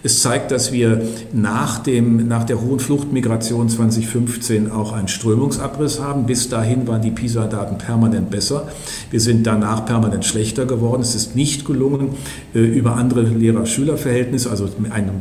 [0.05, 6.27] Es zeigt, dass wir nach, dem, nach der hohen Fluchtmigration 2015 auch einen Strömungsabriss haben.
[6.27, 8.69] Bis dahin waren die PISA-Daten permanent besser.
[9.11, 11.03] Wir sind danach permanent schlechter geworden geworden.
[11.03, 12.11] Es ist nicht gelungen,
[12.55, 14.69] äh, über andere Lehrer-Schüler-Verhältnisse, also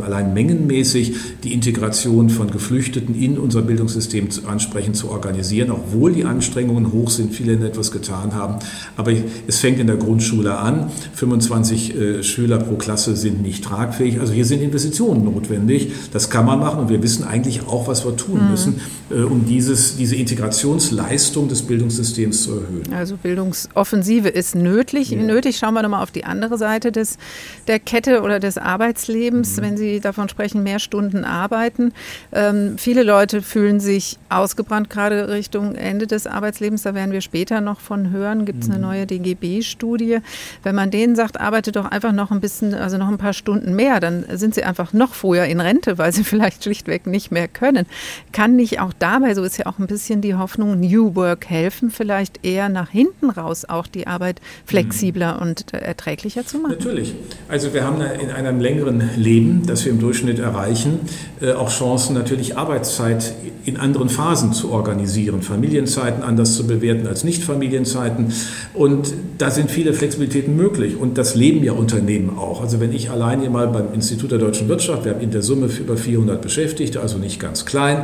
[0.04, 6.92] allein mengenmäßig, die Integration von Geflüchteten in unser Bildungssystem ansprechend zu organisieren, obwohl die Anstrengungen
[6.92, 8.56] hoch sind, viele etwas getan haben.
[8.98, 9.12] Aber
[9.48, 10.92] es fängt in der Grundschule an.
[11.14, 14.20] 25 äh, Schüler pro Klasse sind nicht tragfähig.
[14.20, 15.92] Also hier sind Investitionen notwendig.
[16.12, 18.52] Das kann man machen und wir wissen eigentlich auch, was wir tun mhm.
[18.52, 22.94] müssen, äh, um dieses, diese Integrationsleistung des Bildungssystems zu erhöhen.
[22.94, 25.12] Also Bildungsoffensive ist nötig.
[25.12, 25.22] Ja.
[25.22, 27.20] nötig schauen wir nochmal auf die andere Seite des,
[27.68, 29.62] der Kette oder des Arbeitslebens, mhm.
[29.62, 31.94] wenn Sie davon sprechen, mehr Stunden arbeiten.
[32.32, 36.82] Ähm, viele Leute fühlen sich ausgebrannt, gerade Richtung Ende des Arbeitslebens.
[36.82, 38.46] Da werden wir später noch von hören.
[38.46, 38.86] Gibt es eine mhm.
[38.86, 40.20] neue DGB-Studie?
[40.64, 43.76] Wenn man denen sagt, arbeite doch einfach noch ein bisschen, also noch ein paar Stunden
[43.76, 47.48] mehr, dann sind sie einfach noch früher in Rente, weil sie vielleicht schlichtweg nicht mehr
[47.48, 47.86] können.
[48.32, 51.92] Kann nicht auch dabei, so ist ja auch ein bisschen die Hoffnung, New Work helfen,
[51.92, 55.42] vielleicht eher nach hinten raus auch die Arbeit flexibler mhm.
[55.42, 56.76] und und erträglicher zu machen?
[56.78, 57.14] Natürlich.
[57.48, 61.00] Also wir haben in einem längeren Leben, das wir im Durchschnitt erreichen,
[61.42, 63.34] äh, auch Chancen natürlich Arbeitszeit
[63.66, 68.34] in anderen Phasen zu organisieren, Familienzeiten anders zu bewerten als Nicht-Familienzeiten.
[68.74, 70.98] Und da sind viele Flexibilitäten möglich.
[70.98, 72.62] Und das leben ja Unternehmen auch.
[72.62, 75.42] Also wenn ich allein hier mal beim Institut der deutschen Wirtschaft, wir haben in der
[75.42, 78.04] Summe über 400 Beschäftigte, also nicht ganz klein,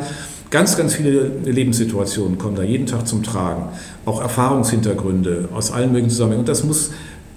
[0.49, 3.67] Ganz, ganz viele Lebenssituationen kommen da jeden Tag zum Tragen.
[4.05, 6.41] Auch Erfahrungshintergründe aus allen möglichen Zusammenhängen.
[6.41, 6.91] Und das muss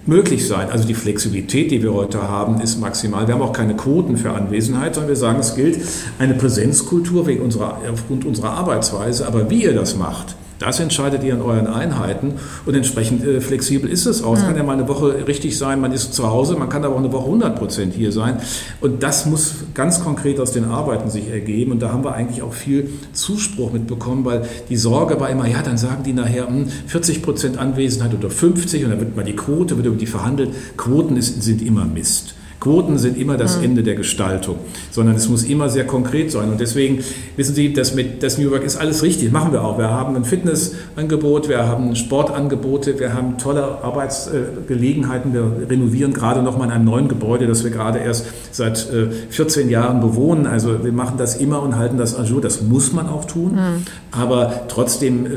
[0.06, 0.70] möglich sein.
[0.70, 3.26] Also die Flexibilität, die wir heute haben, ist maximal.
[3.26, 5.80] Wir haben auch keine Quoten für Anwesenheit, sondern wir sagen, es gilt
[6.18, 9.26] eine Präsenzkultur wegen unserer, aufgrund unserer Arbeitsweise.
[9.26, 12.34] Aber wie ihr das macht, das entscheidet ihr in euren Einheiten
[12.66, 14.36] und entsprechend äh, flexibel ist es auch.
[14.36, 16.94] Es kann ja mal eine Woche richtig sein, man ist zu Hause, man kann aber
[16.94, 18.36] auch eine Woche 100 Prozent hier sein.
[18.82, 21.72] Und das muss ganz konkret aus den Arbeiten sich ergeben.
[21.72, 25.62] Und da haben wir eigentlich auch viel Zuspruch mitbekommen, weil die Sorge war immer, ja,
[25.62, 26.46] dann sagen die nachher
[26.86, 30.06] 40 hm, Prozent Anwesenheit oder 50 und dann wird mal die Quote, wird über die
[30.06, 30.50] verhandelt.
[30.76, 32.34] Quoten ist, sind immer Mist.
[32.60, 33.64] Quoten sind immer das mhm.
[33.64, 34.56] Ende der Gestaltung,
[34.90, 36.50] sondern es muss immer sehr konkret sein.
[36.50, 37.02] Und deswegen
[37.36, 39.78] wissen Sie, das mit das New Work ist alles richtig, machen wir auch.
[39.78, 45.32] Wir haben ein Fitnessangebot, wir haben Sportangebote, wir haben tolle Arbeitsgelegenheiten.
[45.32, 48.78] Wir renovieren gerade noch mal in einem neuen Gebäude, das wir gerade erst seit
[49.30, 50.46] 14 äh, Jahren bewohnen.
[50.46, 52.42] Also wir machen das immer und halten das à jour.
[52.42, 53.54] Das muss man auch tun.
[53.54, 53.84] Mhm.
[54.10, 55.30] Aber trotzdem äh,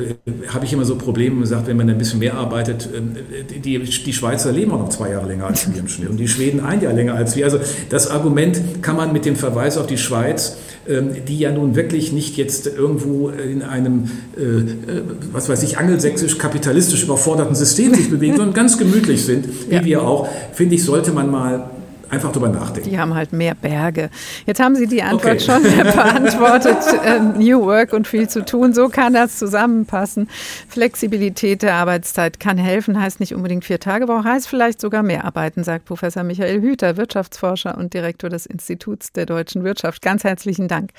[0.50, 4.14] habe ich immer so Probleme gesagt, wenn man ein bisschen mehr arbeitet, äh, die, die
[4.14, 6.82] Schweizer leben auch noch zwei Jahre länger als wir im Schnitt und die Schweden ein
[6.82, 7.46] Jahr länger als wir.
[7.46, 11.76] Also das Argument kann man mit dem Verweis auf die Schweiz, ähm, die ja nun
[11.76, 18.10] wirklich nicht jetzt irgendwo in einem, äh, äh, was weiß ich, angelsächsisch-kapitalistisch überforderten System sich
[18.10, 19.86] bewegen, sondern ganz gemütlich sind, wie ja.
[19.86, 21.70] wir auch, finde ich, sollte man mal
[22.14, 22.90] einfach drüber nachdenken.
[22.90, 24.10] Die haben halt mehr Berge.
[24.46, 25.40] Jetzt haben Sie die Antwort okay.
[25.40, 26.78] schon beantwortet.
[27.04, 28.74] Ähm, New Work und viel zu tun.
[28.74, 30.30] So kann das zusammenpassen.
[30.70, 35.26] Flexibilität der Arbeitszeit kann helfen, heißt nicht unbedingt vier Tage Woche, heißt vielleicht sogar mehr
[35.26, 40.02] arbeiten, sagt Professor Michael Hüter, Wirtschaftsforscher und Direktor des Instituts der deutschen Wirtschaft.
[40.02, 40.92] Ganz herzlichen Dank.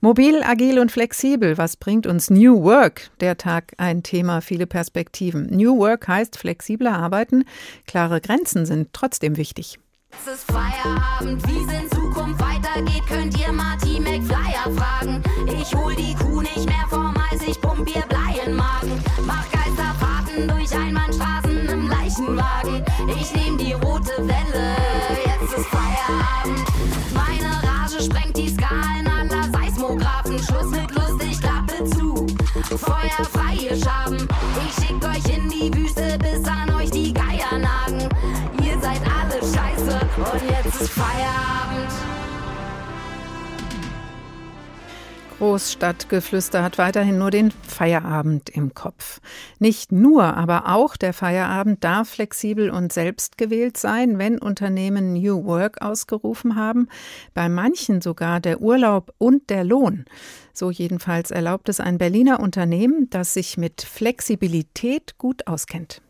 [0.00, 1.58] Mobil, agil und flexibel.
[1.58, 3.10] Was bringt uns New Work?
[3.20, 5.46] Der Tag ein Thema, viele Perspektiven.
[5.50, 7.44] New Work heißt flexibler arbeiten.
[7.86, 9.78] Klare Grenzen sind trotzdem wichtig.
[10.20, 15.22] Es ist Feierabend, wie es in Zukunft weitergeht, könnt ihr Marty McFlyer fragen.
[15.46, 19.02] Ich hol die Kuh nicht mehr vom Eis, ich pump ihr Blei in Magen.
[19.26, 22.84] Mach Geisterfahrten durch Einbahnstraßen im Leichenwagen.
[23.20, 24.76] Ich nehm die rote Welle,
[25.24, 26.64] jetzt ist Feierabend.
[27.12, 30.38] Meine Rage sprengt die Skalen aller Seismographen.
[30.38, 32.26] Schluss mit lustig, Klappe zu.
[32.76, 34.28] Feuer frei, ihr Schaben.
[34.66, 36.73] Ich schick euch in die Wüste, bis an
[45.44, 49.20] Großstadtgeflüster hat weiterhin nur den Feierabend im Kopf.
[49.58, 55.82] Nicht nur, aber auch der Feierabend darf flexibel und selbstgewählt sein, wenn Unternehmen New Work
[55.82, 56.88] ausgerufen haben.
[57.34, 60.06] Bei manchen sogar der Urlaub und der Lohn.
[60.54, 66.00] So jedenfalls erlaubt es ein Berliner Unternehmen, das sich mit Flexibilität gut auskennt.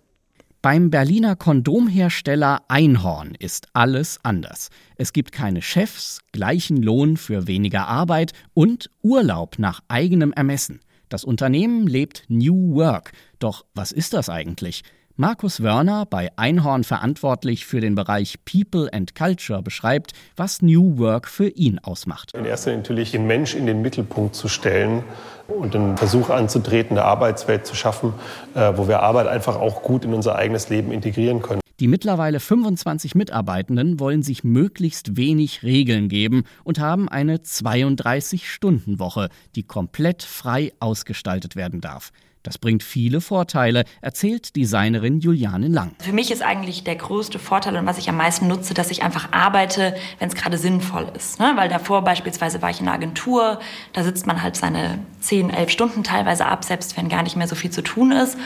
[0.64, 4.70] Beim Berliner Kondomhersteller Einhorn ist alles anders.
[4.96, 10.80] Es gibt keine Chefs, gleichen Lohn für weniger Arbeit und Urlaub nach eigenem Ermessen.
[11.10, 13.12] Das Unternehmen lebt New Work.
[13.40, 14.84] Doch was ist das eigentlich?
[15.16, 21.28] Markus Wörner, bei Einhorn verantwortlich für den Bereich People and Culture, beschreibt, was New Work
[21.28, 22.34] für ihn ausmacht.
[22.34, 25.04] In erster Linie natürlich den Mensch in den Mittelpunkt zu stellen
[25.46, 28.12] und den Versuch anzutreten, eine Arbeitswelt zu schaffen,
[28.56, 31.60] äh, wo wir Arbeit einfach auch gut in unser eigenes Leben integrieren können.
[31.78, 39.62] Die mittlerweile 25 Mitarbeitenden wollen sich möglichst wenig Regeln geben und haben eine 32-Stunden-Woche, die
[39.62, 42.10] komplett frei ausgestaltet werden darf.
[42.44, 45.92] Das bringt viele Vorteile, erzählt Designerin Juliane Lang.
[45.98, 49.02] Für mich ist eigentlich der größte Vorteil und was ich am meisten nutze, dass ich
[49.02, 51.40] einfach arbeite, wenn es gerade sinnvoll ist.
[51.40, 51.52] Ne?
[51.56, 53.60] Weil davor beispielsweise war ich in einer Agentur,
[53.94, 57.48] da sitzt man halt seine 10, 11 Stunden teilweise ab, selbst wenn gar nicht mehr
[57.48, 58.36] so viel zu tun ist.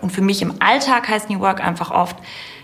[0.00, 2.16] Und für mich im Alltag heißt New Work einfach oft,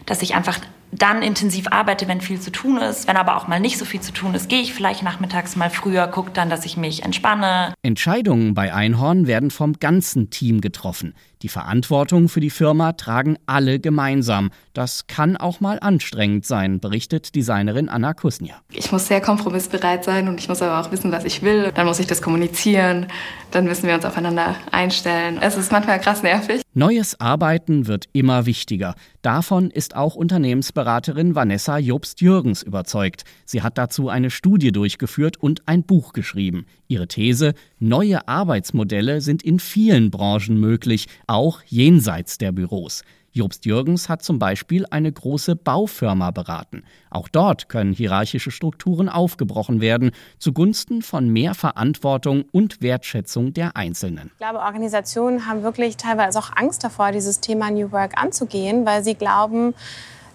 [0.06, 0.58] dass ich einfach
[0.92, 3.08] dann intensiv arbeite, wenn viel zu tun ist.
[3.08, 5.70] Wenn aber auch mal nicht so viel zu tun ist, gehe ich vielleicht nachmittags mal
[5.70, 7.74] früher, gucke dann, dass ich mich entspanne.
[7.82, 11.14] Entscheidungen bei Einhorn werden vom ganzen Team getroffen.
[11.42, 14.50] Die Verantwortung für die Firma tragen alle gemeinsam.
[14.74, 18.56] Das kann auch mal anstrengend sein, berichtet Designerin Anna Kusnia.
[18.72, 21.70] Ich muss sehr kompromissbereit sein und ich muss aber auch wissen, was ich will.
[21.72, 23.06] Dann muss ich das kommunizieren.
[23.52, 25.38] Dann müssen wir uns aufeinander einstellen.
[25.40, 26.62] Es ist manchmal krass nervig.
[26.74, 28.94] Neues Arbeiten wird immer wichtiger.
[29.22, 33.24] Davon ist auch Unternehmensberaterin Vanessa Jobst-Jürgens überzeugt.
[33.44, 36.66] Sie hat dazu eine Studie durchgeführt und ein Buch geschrieben.
[36.86, 43.02] Ihre These, neue Arbeitsmodelle sind in vielen Branchen möglich, auch jenseits der Büros.
[43.32, 46.82] Jobst Jürgens hat zum Beispiel eine große Baufirma beraten.
[47.10, 54.30] Auch dort können hierarchische Strukturen aufgebrochen werden, zugunsten von mehr Verantwortung und Wertschätzung der Einzelnen.
[54.32, 59.04] Ich glaube, Organisationen haben wirklich teilweise auch Angst davor, dieses Thema New Work anzugehen, weil
[59.04, 59.74] sie glauben,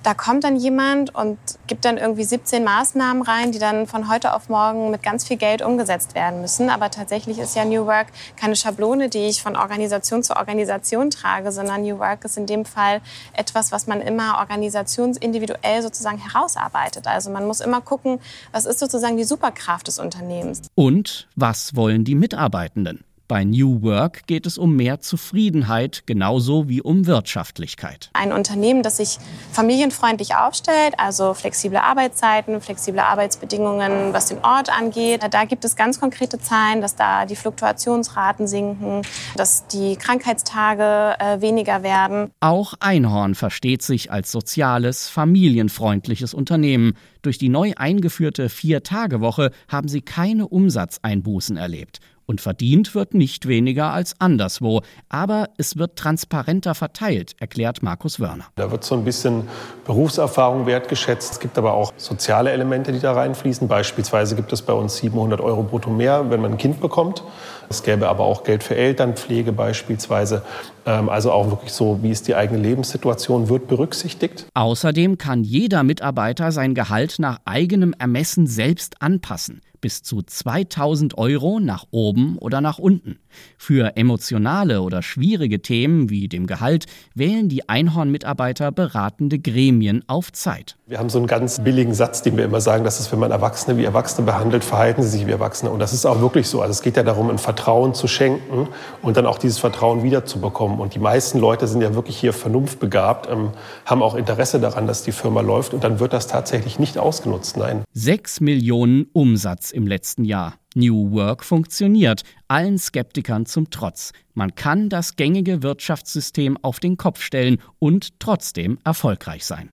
[0.04, 4.34] da kommt dann jemand und gibt dann irgendwie 17 Maßnahmen rein, die dann von heute
[4.34, 6.70] auf morgen mit ganz viel Geld umgesetzt werden müssen.
[6.70, 11.52] Aber tatsächlich ist ja New Work keine Schablone, die ich von Organisation zu Organisation trage,
[11.52, 13.02] sondern New Work ist in dem Fall
[13.34, 17.08] etwas, was man immer organisationsindividuell sozusagen herausarbeitet.
[17.08, 18.20] Also man muss immer gucken,
[18.52, 20.62] was ist sozusagen die Superkraft des Unternehmens.
[20.76, 23.04] Und was wollen die Mitarbeitenden?
[23.30, 28.10] Bei New Work geht es um mehr Zufriedenheit, genauso wie um Wirtschaftlichkeit.
[28.12, 29.18] Ein Unternehmen, das sich
[29.54, 35.22] familienfreundlich aufstellt, also flexible Arbeitszeiten, flexible Arbeitsbedingungen, was den Ort angeht.
[35.32, 39.04] Da gibt es ganz konkrete Zahlen, dass da die Fluktuationsraten sinken,
[39.38, 42.30] dass die Krankheitstage äh, weniger werden.
[42.42, 46.98] Auch Einhorn versteht sich als soziales, familienfreundliches Unternehmen.
[47.22, 52.02] Durch die neu eingeführte Vier-Tage-Woche haben sie keine Umsatzeinbußen erlebt.
[52.26, 54.82] Und verdient wird nicht weniger als anderswo.
[55.10, 58.46] Aber es wird transparenter verteilt, erklärt Markus Wörner.
[58.56, 59.48] Da wird so ein bisschen
[59.86, 61.34] Berufserfahrung wertgeschätzt.
[61.34, 63.68] Es gibt aber auch soziale Elemente, die da reinfließen.
[63.68, 67.24] Beispielsweise gibt es bei uns 700 Euro brutto mehr, wenn man ein Kind bekommt.
[67.70, 70.44] Es gäbe aber auch Geld für Elternpflege beispielsweise.
[70.86, 74.46] Ähm, also auch wirklich so, wie ist die eigene Lebenssituation, wird berücksichtigt.
[74.54, 81.60] Außerdem kann jeder Mitarbeiter sein Gehalt nach eigenem Ermessen selbst anpassen bis zu 2000 Euro
[81.60, 83.20] nach oben oder nach unten.
[83.58, 90.78] Für emotionale oder schwierige Themen wie dem Gehalt wählen die Einhorn-Mitarbeiter beratende Gremien auf Zeit.
[90.88, 93.32] Wir haben so einen ganz billigen Satz, den wir immer sagen, das ist, wenn man
[93.32, 95.70] Erwachsene wie Erwachsene behandelt, verhalten sie sich wie Erwachsene.
[95.70, 96.62] Und das ist auch wirklich so.
[96.62, 98.70] Also es geht ja darum, ein Vertrauen zu schenken
[99.02, 100.80] und dann auch dieses Vertrauen wiederzubekommen.
[100.80, 103.50] Und die meisten Leute sind ja wirklich hier vernunftbegabt, ähm,
[103.86, 105.74] haben auch Interesse daran, dass die Firma läuft.
[105.74, 107.58] Und dann wird das tatsächlich nicht ausgenutzt.
[107.58, 107.84] Nein.
[107.92, 110.56] Sechs Millionen Umsatz im letzten Jahr.
[110.76, 114.12] New Work funktioniert, allen Skeptikern zum Trotz.
[114.34, 119.70] Man kann das gängige Wirtschaftssystem auf den Kopf stellen und trotzdem erfolgreich sein.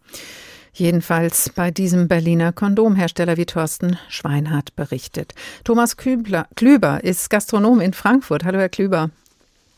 [0.72, 5.34] Jedenfalls bei diesem Berliner Kondomhersteller, wie Thorsten Schweinhardt berichtet.
[5.64, 8.44] Thomas Klübler, Klüber ist Gastronom in Frankfurt.
[8.44, 9.10] Hallo, Herr Klüber.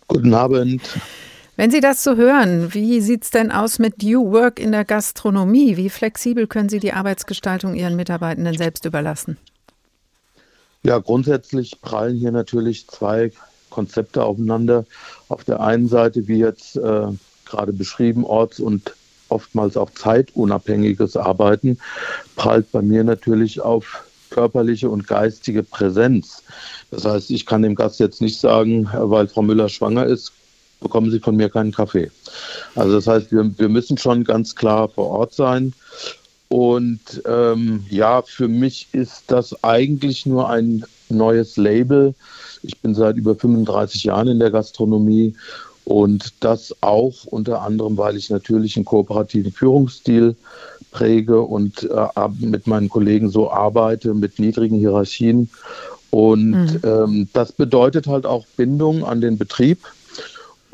[0.07, 0.83] Guten Abend.
[1.57, 4.85] Wenn Sie das so hören, wie sieht es denn aus mit New Work in der
[4.85, 5.77] Gastronomie?
[5.77, 9.39] Wie flexibel können Sie die Arbeitsgestaltung Ihren Mitarbeitenden selbst überlassen?
[10.85, 13.31] Ja, grundsätzlich prallen hier natürlich zwei
[13.71, 14.85] Konzepte aufeinander.
[15.29, 17.07] Auf der einen Seite, wie jetzt äh,
[17.45, 18.93] gerade beschrieben, orts- und
[19.29, 21.79] oftmals auch zeitunabhängiges Arbeiten,
[22.37, 26.43] prallt bei mir natürlich auf körperliche und geistige Präsenz.
[26.91, 30.33] Das heißt, ich kann dem Gast jetzt nicht sagen, weil Frau Müller schwanger ist,
[30.81, 32.11] bekommen Sie von mir keinen Kaffee.
[32.75, 35.73] Also das heißt, wir, wir müssen schon ganz klar vor Ort sein.
[36.53, 42.15] Und ähm, ja, für mich ist das eigentlich nur ein neues Label.
[42.63, 45.35] Ich bin seit über 35 Jahren in der Gastronomie
[45.87, 50.37] und das auch unter anderem, weil ich natürlich einen kooperativen Führungsstil
[50.91, 55.49] präge und äh, mit meinen Kollegen so arbeite, mit niedrigen Hierarchien.
[56.11, 56.81] Und mhm.
[56.85, 59.79] ähm, das bedeutet halt auch Bindung an den Betrieb.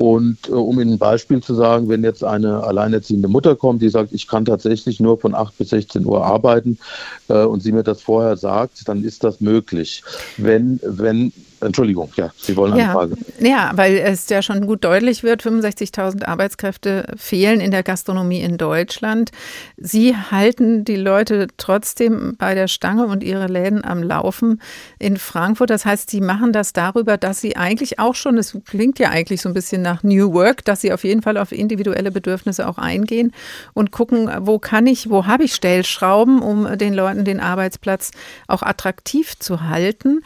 [0.01, 3.89] Und äh, um Ihnen ein Beispiel zu sagen, wenn jetzt eine alleinerziehende Mutter kommt, die
[3.89, 6.79] sagt, ich kann tatsächlich nur von 8 bis 16 Uhr arbeiten
[7.27, 10.01] äh, und sie mir das vorher sagt, dann ist das möglich.
[10.37, 12.93] Wenn, wenn Entschuldigung, ja, Sie wollen eine ja.
[12.93, 13.15] Frage.
[13.39, 18.57] Ja, weil es ja schon gut deutlich wird, 65.000 Arbeitskräfte fehlen in der Gastronomie in
[18.57, 19.31] Deutschland.
[19.77, 24.61] Sie halten die Leute trotzdem bei der Stange und ihre Läden am Laufen
[24.99, 25.69] in Frankfurt.
[25.69, 29.41] Das heißt, Sie machen das darüber, dass Sie eigentlich auch schon, es klingt ja eigentlich
[29.41, 32.77] so ein bisschen nach New Work, dass Sie auf jeden Fall auf individuelle Bedürfnisse auch
[32.77, 33.33] eingehen
[33.73, 38.11] und gucken, wo kann ich, wo habe ich Stellschrauben, um den Leuten den Arbeitsplatz
[38.47, 40.21] auch attraktiv zu halten.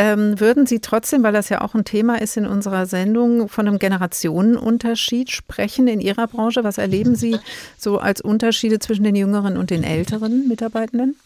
[0.00, 3.68] Ähm, würden Sie trotzdem, weil das ja auch ein Thema ist in unserer Sendung, von
[3.68, 6.64] einem Generationenunterschied sprechen in Ihrer Branche?
[6.64, 7.36] Was erleben Sie
[7.76, 11.16] so als Unterschiede zwischen den jüngeren und den älteren Mitarbeitenden?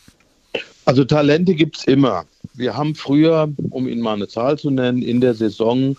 [0.87, 2.25] Also Talente gibt es immer.
[2.53, 5.97] Wir haben früher, um Ihnen mal eine Zahl zu nennen, in der Saison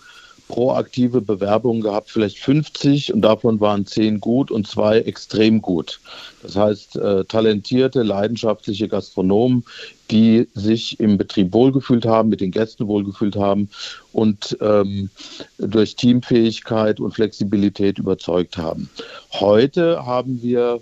[0.48, 6.00] proaktive Bewerbungen gehabt, vielleicht 50 und davon waren 10 gut und zwei extrem gut.
[6.42, 9.64] Das heißt, äh, talentierte, leidenschaftliche Gastronomen,
[10.10, 13.68] die sich im Betrieb wohlgefühlt haben, mit den Gästen wohlgefühlt haben
[14.12, 15.10] und ähm,
[15.58, 18.88] durch Teamfähigkeit und Flexibilität überzeugt haben.
[19.32, 20.80] Heute haben wir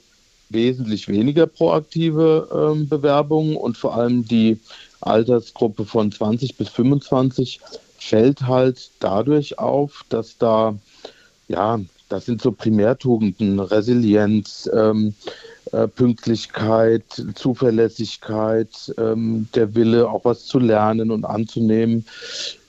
[0.51, 4.59] wesentlich weniger proaktive ähm, Bewerbungen und vor allem die
[5.01, 7.61] Altersgruppe von 20 bis 25
[8.09, 10.77] fällt halt dadurch auf, dass da,
[11.49, 15.15] ja, das sind so Primärtugenden, Resilienz, ähm,
[15.73, 22.05] äh, Pünktlichkeit, Zuverlässigkeit, ähm, der Wille, auch was zu lernen und anzunehmen.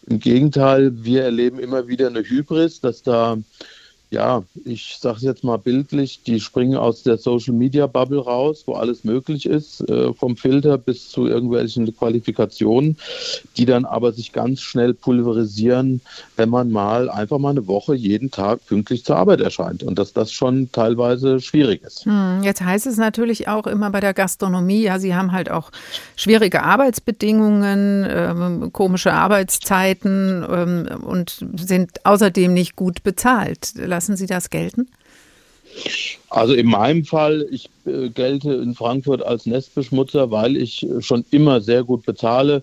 [0.08, 3.38] Im Gegenteil, wir erleben immer wieder eine Hybris, dass da
[4.12, 9.04] ja, ich sage es jetzt mal bildlich, die springen aus der Social-Media-Bubble raus, wo alles
[9.04, 12.98] möglich ist, äh, vom Filter bis zu irgendwelchen Qualifikationen,
[13.58, 16.02] die dann aber sich ganz schnell pulverisieren,
[16.38, 20.14] wenn man mal einfach mal eine Woche jeden Tag pünktlich zur Arbeit erscheint und dass
[20.14, 22.06] das schon teilweise schwierig ist.
[22.06, 25.72] Hm, jetzt heißt es natürlich auch immer bei der Gastronomie, ja, sie haben halt auch
[26.16, 33.74] schwierige Arbeitsbedingungen, ähm, komische Arbeitszeiten ähm, und sind außerdem nicht gut bezahlt.
[33.96, 34.90] Lassen Sie das gelten?
[36.30, 41.62] Also in meinem Fall, ich äh, gelte in Frankfurt als Nestbeschmutzer, weil ich schon immer
[41.62, 42.62] sehr gut bezahle.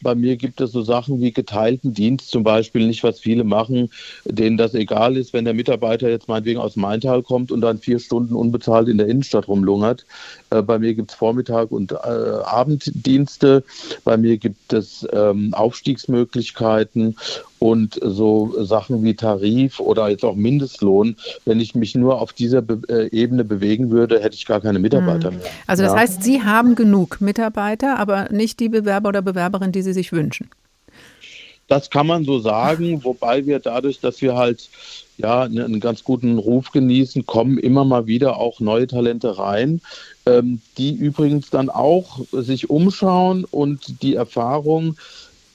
[0.00, 3.90] Bei mir gibt es so Sachen wie geteilten Dienst zum Beispiel, nicht was viele machen,
[4.24, 7.98] denen das egal ist, wenn der Mitarbeiter jetzt meinetwegen aus Maintal kommt und dann vier
[7.98, 10.06] Stunden unbezahlt in der Innenstadt rumlungert.
[10.50, 13.64] Äh, bei mir gibt es Vormittag und äh, Abenddienste.
[14.04, 17.16] Bei mir gibt es ähm, Aufstiegsmöglichkeiten
[17.58, 21.16] und so Sachen wie Tarif oder jetzt auch Mindestlohn.
[21.44, 24.78] Wenn ich mich nur auf dieser Be äh, Ebene bewegen würde, hätte ich gar keine
[24.78, 25.38] Mitarbeiter hm.
[25.38, 25.46] mehr.
[25.66, 25.98] Also das ja.
[25.98, 30.48] heißt, Sie haben genug Mitarbeiter, aber nicht die Bewerber oder Bewerberin, die Sie sich wünschen.
[31.68, 34.70] Das kann man so sagen, wobei wir dadurch, dass wir halt
[35.18, 39.82] ja einen ganz guten Ruf genießen, kommen immer mal wieder auch neue Talente rein,
[40.24, 44.96] ähm, die übrigens dann auch sich umschauen und die Erfahrung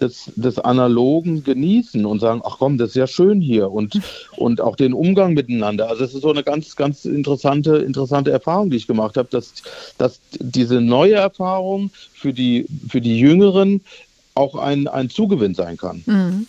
[0.03, 3.99] des, des Analogen genießen und sagen, ach komm, das ist ja schön hier und,
[4.37, 5.89] und auch den Umgang miteinander.
[5.89, 9.53] Also es ist so eine ganz, ganz interessante, interessante Erfahrung, die ich gemacht habe, dass,
[9.97, 13.81] dass diese neue Erfahrung für die, für die Jüngeren
[14.35, 16.03] auch ein, ein Zugewinn sein kann.
[16.05, 16.47] Mhm.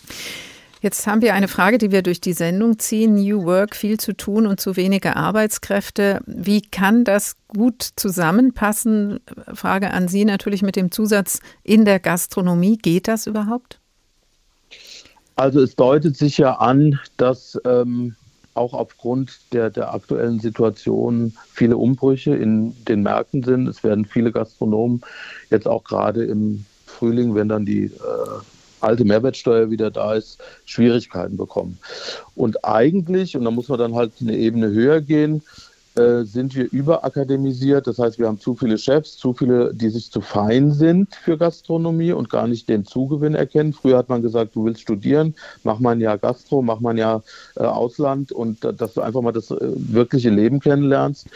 [0.85, 3.15] Jetzt haben wir eine Frage, die wir durch die Sendung ziehen.
[3.15, 6.19] New Work, viel zu tun und zu wenige Arbeitskräfte.
[6.27, 9.19] Wie kann das gut zusammenpassen?
[9.51, 12.77] Frage an Sie natürlich mit dem Zusatz in der Gastronomie.
[12.77, 13.79] Geht das überhaupt?
[15.35, 18.15] Also es deutet sich ja an, dass ähm,
[18.53, 23.67] auch aufgrund der, der aktuellen Situation viele Umbrüche in den Märkten sind.
[23.67, 25.01] Es werden viele Gastronomen
[25.49, 27.89] jetzt auch gerade im Frühling, wenn dann die äh,
[28.85, 31.77] alte Mehrwertsteuer wieder da ist, Schwierigkeiten bekommen.
[32.35, 35.41] Und eigentlich, und da muss man dann halt eine Ebene höher gehen,
[35.95, 37.87] äh, sind wir überakademisiert.
[37.87, 41.37] Das heißt, wir haben zu viele Chefs, zu viele, die sich zu fein sind für
[41.37, 43.71] Gastronomie und gar nicht den Zugewinn erkennen.
[43.71, 46.97] Früher hat man gesagt, du willst studieren, mach mal ein Jahr Gastro, mach mal ein
[46.97, 47.23] Jahr
[47.55, 51.27] äh, Ausland und dass du einfach mal das äh, wirkliche Leben kennenlernst.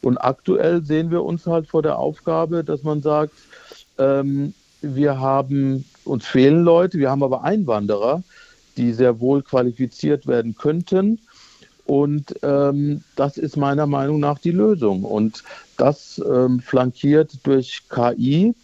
[0.00, 3.34] Und aktuell sehen wir uns halt vor der Aufgabe, dass man sagt,
[3.98, 8.22] ähm, wir haben, uns fehlen Leute, wir haben aber Einwanderer,
[8.76, 11.20] die sehr wohl qualifiziert werden könnten
[11.86, 15.04] und ähm, das ist meiner Meinung nach die Lösung.
[15.04, 15.44] Und
[15.76, 18.54] das ähm, flankiert durch KI.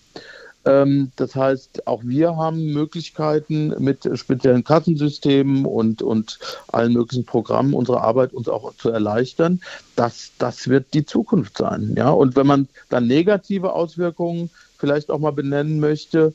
[0.64, 6.38] Ähm, das heißt, auch wir haben Möglichkeiten mit speziellen Kassensystemen und, und
[6.68, 9.61] allen möglichen Programmen unsere Arbeit uns auch zu erleichtern.
[9.95, 11.95] Das, das wird die Zukunft sein.
[11.97, 12.11] Ja?
[12.11, 16.34] Und wenn man dann negative Auswirkungen vielleicht auch mal benennen möchte,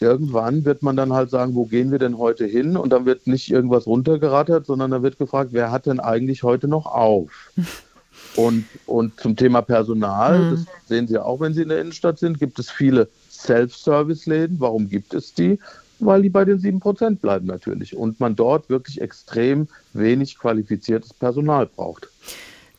[0.00, 2.76] irgendwann wird man dann halt sagen, wo gehen wir denn heute hin?
[2.76, 6.68] Und dann wird nicht irgendwas runtergerattert, sondern dann wird gefragt, wer hat denn eigentlich heute
[6.68, 7.52] noch auf?
[8.36, 10.50] Und, und zum Thema Personal, mhm.
[10.50, 14.60] das sehen Sie auch, wenn Sie in der Innenstadt sind, gibt es viele Self-Service-Läden.
[14.60, 15.58] Warum gibt es die?
[15.98, 17.96] Weil die bei den 7% bleiben natürlich.
[17.96, 22.08] Und man dort wirklich extrem wenig qualifiziertes Personal braucht.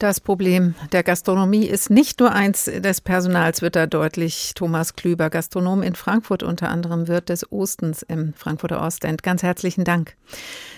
[0.02, 4.54] Das Problem der Gastronomie ist nicht nur eins des Personals, wird da deutlich.
[4.56, 9.22] Thomas Klüber, Gastronom in Frankfurt, unter anderem Wirt des Ostens im Frankfurter Ostend.
[9.22, 10.16] Ganz herzlichen Dank.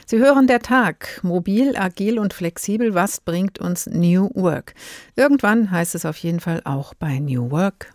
[0.05, 1.21] Sie hören der Tag.
[1.23, 2.95] Mobil, agil und flexibel.
[2.95, 4.73] Was bringt uns New Work?
[5.15, 7.93] Irgendwann heißt es auf jeden Fall auch bei New Work.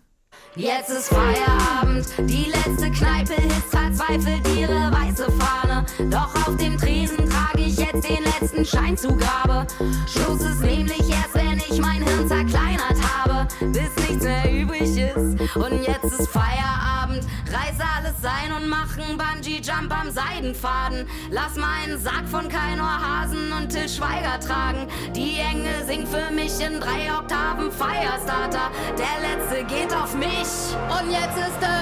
[0.57, 5.84] Jetzt ist Feierabend, die letzte Kneipe ist verzweifelt ihre weiße Fahne.
[6.11, 9.66] Doch auf dem Tresen trage ich jetzt den letzten Scheinzugabe.
[10.07, 15.57] Schluss ist nämlich erst, wenn ich mein Hirn zerkleinert habe, bis nichts mehr übrig ist.
[15.57, 16.88] Und jetzt ist Feierabend,
[17.20, 21.06] reiß alles sein und machen Bungee-Jump am Seidenfaden.
[21.30, 24.86] Lass meinen Sack von Kainor Hasen und Till Schweiger tragen.
[25.14, 28.70] Die Engel singt für mich in drei Oktaven Firestarter.
[28.96, 31.78] Der letzte geht auf mich und jetzt ist da.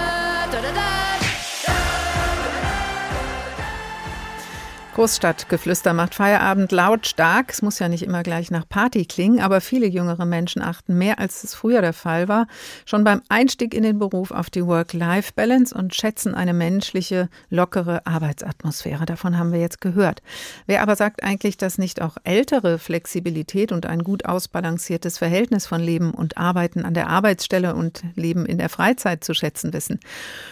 [4.97, 7.51] Großstadtgeflüster macht Feierabend lautstark.
[7.51, 11.19] Es muss ja nicht immer gleich nach Party klingen, aber viele jüngere Menschen achten mehr
[11.19, 12.47] als es früher der Fall war,
[12.87, 19.05] schon beim Einstieg in den Beruf auf die Work-Life-Balance und schätzen eine menschliche, lockere Arbeitsatmosphäre.
[19.05, 20.23] Davon haben wir jetzt gehört.
[20.65, 25.83] Wer aber sagt eigentlich, dass nicht auch ältere Flexibilität und ein gut ausbalanciertes Verhältnis von
[25.83, 30.01] Leben und Arbeiten an der Arbeitsstelle und Leben in der Freizeit zu schätzen wissen?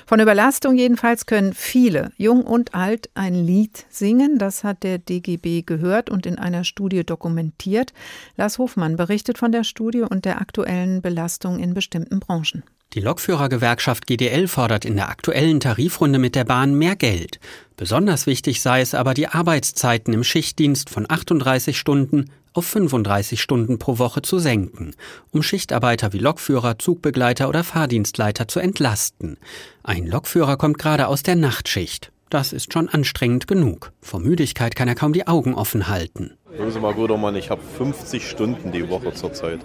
[0.05, 5.63] Von Überlastung jedenfalls können viele, jung und alt, ein Lied singen das hat der DGB
[5.63, 7.93] gehört und in einer Studie dokumentiert.
[8.37, 12.63] Lars Hofmann berichtet von der Studie und der aktuellen Belastung in bestimmten Branchen.
[12.95, 17.41] Die Lokführergewerkschaft GDL fordert in der aktuellen Tarifrunde mit der Bahn mehr Geld.
[17.77, 23.81] Besonders wichtig sei es aber, die Arbeitszeiten im Schichtdienst von 38 Stunden auf 35 Stunden
[23.81, 24.95] pro Woche zu senken,
[25.33, 29.39] um Schichtarbeiter wie Lokführer, Zugbegleiter oder Fahrdienstleiter zu entlasten.
[29.83, 32.13] Ein Lokführer kommt gerade aus der Nachtschicht.
[32.35, 33.93] Das ist schon anstrengend genug.
[34.01, 36.33] Vor Müdigkeit kann er kaum die Augen offen halten.
[36.51, 39.61] Hören Sie mal, guter Mann, ich habe 50 Stunden die Woche zurzeit.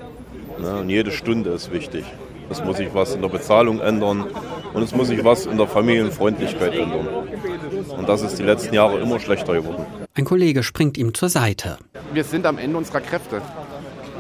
[0.60, 0.82] Ne?
[0.82, 2.06] Und jede Stunde ist wichtig.
[2.48, 4.24] Es muss sich was in der Bezahlung ändern
[4.72, 7.08] und es muss sich was in der Familienfreundlichkeit ändern.
[7.98, 9.88] Und das ist die letzten Jahre immer schlechter geworden.
[10.14, 11.80] Ein Kollege springt ihm zur Seite.
[12.14, 13.42] Wir sind am Ende unserer Kräfte.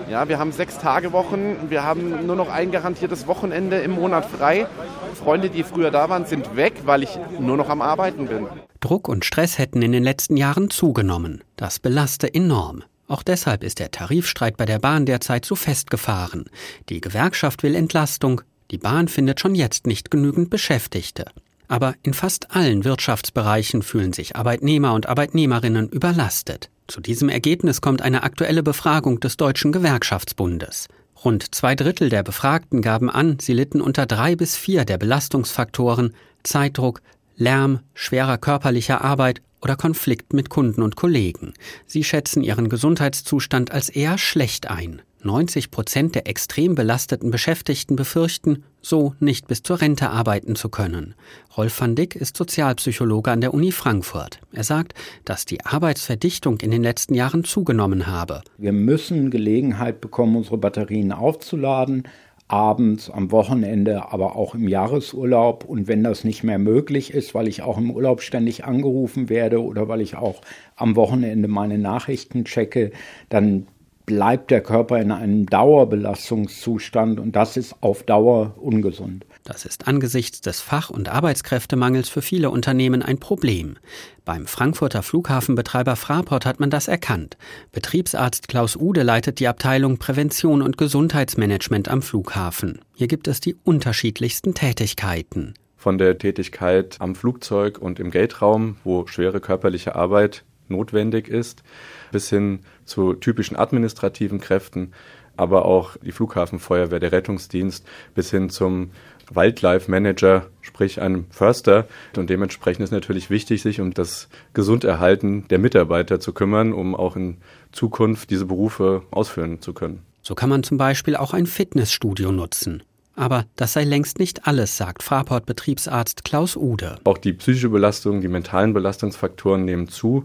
[0.09, 4.25] Ja, wir haben sechs Tage Wochen, wir haben nur noch ein garantiertes Wochenende im Monat
[4.25, 4.65] frei.
[5.13, 8.47] Freunde, die früher da waren, sind weg, weil ich nur noch am Arbeiten bin.
[8.79, 11.43] Druck und Stress hätten in den letzten Jahren zugenommen.
[11.57, 12.83] Das belaste enorm.
[13.07, 16.45] Auch deshalb ist der Tarifstreit bei der Bahn derzeit so festgefahren.
[16.89, 18.41] Die Gewerkschaft will Entlastung,
[18.71, 21.25] die Bahn findet schon jetzt nicht genügend Beschäftigte.
[21.69, 26.69] Aber in fast allen Wirtschaftsbereichen fühlen sich Arbeitnehmer und Arbeitnehmerinnen überlastet.
[26.87, 30.87] Zu diesem Ergebnis kommt eine aktuelle Befragung des Deutschen Gewerkschaftsbundes.
[31.23, 36.15] Rund zwei Drittel der Befragten gaben an, sie litten unter drei bis vier der Belastungsfaktoren
[36.43, 37.01] Zeitdruck,
[37.37, 41.53] Lärm, schwerer körperlicher Arbeit oder Konflikt mit Kunden und Kollegen.
[41.85, 45.03] Sie schätzen ihren Gesundheitszustand als eher schlecht ein.
[45.23, 51.15] 90 Prozent der extrem belasteten Beschäftigten befürchten, so nicht bis zur Rente arbeiten zu können.
[51.57, 54.39] Rolf van Dick ist Sozialpsychologe an der Uni Frankfurt.
[54.53, 54.93] Er sagt,
[55.25, 58.41] dass die Arbeitsverdichtung in den letzten Jahren zugenommen habe.
[58.57, 62.03] Wir müssen Gelegenheit bekommen, unsere Batterien aufzuladen,
[62.49, 65.65] abends, am Wochenende, aber auch im Jahresurlaub.
[65.65, 69.63] Und wenn das nicht mehr möglich ist, weil ich auch im Urlaub ständig angerufen werde
[69.63, 70.41] oder weil ich auch
[70.75, 72.91] am Wochenende meine Nachrichten checke,
[73.29, 73.67] dann
[74.09, 79.23] bleibt der Körper in einem Dauerbelastungszustand und das ist auf Dauer ungesund.
[79.43, 83.77] Das ist angesichts des Fach- und Arbeitskräftemangels für viele Unternehmen ein Problem.
[84.25, 87.37] Beim Frankfurter Flughafenbetreiber Fraport hat man das erkannt.
[87.71, 92.79] Betriebsarzt Klaus Ude leitet die Abteilung Prävention und Gesundheitsmanagement am Flughafen.
[92.95, 95.53] Hier gibt es die unterschiedlichsten Tätigkeiten.
[95.77, 101.63] Von der Tätigkeit am Flugzeug und im Gatraum, wo schwere körperliche Arbeit notwendig ist,
[102.11, 104.93] bis hin zu typischen administrativen Kräften,
[105.37, 108.91] aber auch die Flughafenfeuerwehr, der Rettungsdienst bis hin zum
[109.31, 111.87] Wildlife Manager, sprich einem Förster.
[112.17, 117.15] Und dementsprechend ist natürlich wichtig, sich um das Gesunderhalten der Mitarbeiter zu kümmern, um auch
[117.15, 117.37] in
[117.71, 120.01] Zukunft diese Berufe ausführen zu können.
[120.21, 122.83] So kann man zum Beispiel auch ein Fitnessstudio nutzen.
[123.15, 126.97] Aber das sei längst nicht alles, sagt Fraport-Betriebsarzt Klaus Ude.
[127.03, 130.23] Auch die psychische Belastung, die mentalen Belastungsfaktoren nehmen zu.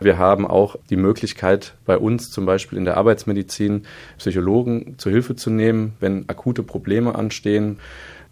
[0.00, 3.82] Wir haben auch die Möglichkeit, bei uns zum Beispiel in der Arbeitsmedizin
[4.18, 7.78] Psychologen zur Hilfe zu nehmen, wenn akute Probleme anstehen.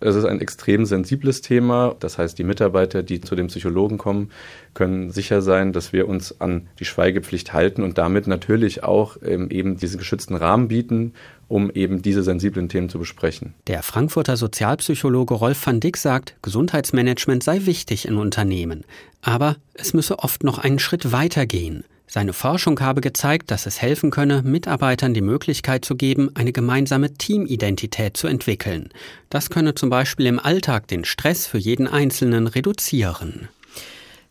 [0.05, 1.95] Es ist ein extrem sensibles Thema.
[2.01, 4.31] Das heißt, die Mitarbeiter, die zu dem Psychologen kommen,
[4.75, 9.49] können sicher sein, dass wir uns an die Schweigepflicht halten und damit natürlich auch ähm,
[9.51, 11.13] eben diesen geschützten Rahmen bieten,
[11.47, 13.55] um eben diese sensiblen Themen zu besprechen.
[13.69, 18.85] Der Frankfurter Sozialpsychologe Rolf van Dick sagt, Gesundheitsmanagement sei wichtig in Unternehmen.
[19.23, 21.85] Aber es müsse oft noch einen Schritt weiter gehen.
[22.07, 27.15] Seine Forschung habe gezeigt, dass es helfen könne, Mitarbeitern die Möglichkeit zu geben, eine gemeinsame
[27.15, 28.91] Teamidentität zu entwickeln.
[29.31, 33.49] Das könne zum Beispiel im Alltag den Stress für jeden Einzelnen reduzieren.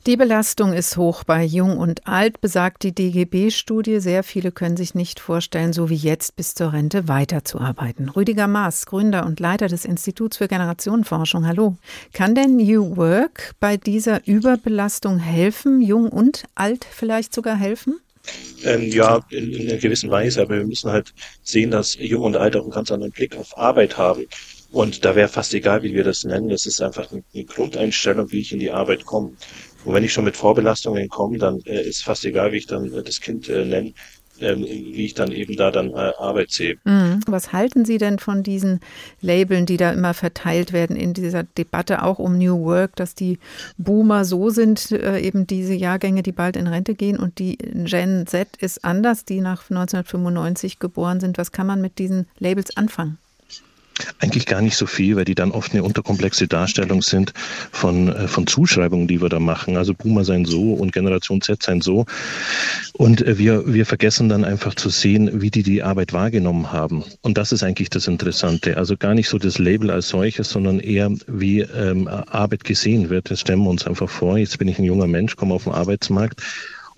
[0.07, 3.99] Die Belastung ist hoch bei Jung und Alt, besagt die DGB-Studie.
[3.99, 8.09] Sehr viele können sich nicht vorstellen, so wie jetzt bis zur Rente weiterzuarbeiten.
[8.09, 11.45] Rüdiger Maas, Gründer und Leiter des Instituts für Generationenforschung.
[11.45, 11.77] Hallo.
[12.13, 15.83] Kann denn New Work bei dieser Überbelastung helfen?
[15.83, 17.99] Jung und Alt vielleicht sogar helfen?
[18.63, 22.37] Ähm, ja, in, in, einer gewissen Weise, aber wir müssen halt sehen, dass Jung und
[22.37, 24.25] Alt auch einen ganz anderen Blick auf Arbeit haben.
[24.71, 26.49] Und da wäre fast egal, wie wir das nennen.
[26.49, 29.33] Das ist einfach eine Grundeinstellung, wie ich in die Arbeit komme.
[29.83, 32.93] Und wenn ich schon mit Vorbelastungen komme, dann äh, ist fast egal, wie ich dann
[32.93, 33.93] äh, das Kind äh, nenne,
[34.41, 36.77] ähm, wie ich dann eben da dann äh, Arbeit sehe.
[36.83, 37.21] Mhm.
[37.27, 38.79] Was halten Sie denn von diesen
[39.21, 43.39] Labeln, die da immer verteilt werden in dieser Debatte auch um New Work, dass die
[43.77, 48.25] Boomer so sind, äh, eben diese Jahrgänge, die bald in Rente gehen und die Gen
[48.27, 51.37] Z ist anders, die nach 1995 geboren sind.
[51.37, 53.17] Was kann man mit diesen Labels anfangen?
[54.19, 57.33] Eigentlich gar nicht so viel, weil die dann oft eine unterkomplexe Darstellung sind
[57.71, 59.77] von, äh, von Zuschreibungen, die wir da machen.
[59.77, 62.05] Also Boomer sein so und Generation Z sein so.
[62.93, 67.03] Und äh, wir, wir vergessen dann einfach zu sehen, wie die die Arbeit wahrgenommen haben.
[67.21, 68.77] Und das ist eigentlich das Interessante.
[68.77, 73.31] Also gar nicht so das Label als solches, sondern eher, wie ähm, Arbeit gesehen wird.
[73.31, 74.37] Das stellen wir uns einfach vor.
[74.37, 76.41] Jetzt bin ich ein junger Mensch, komme auf den Arbeitsmarkt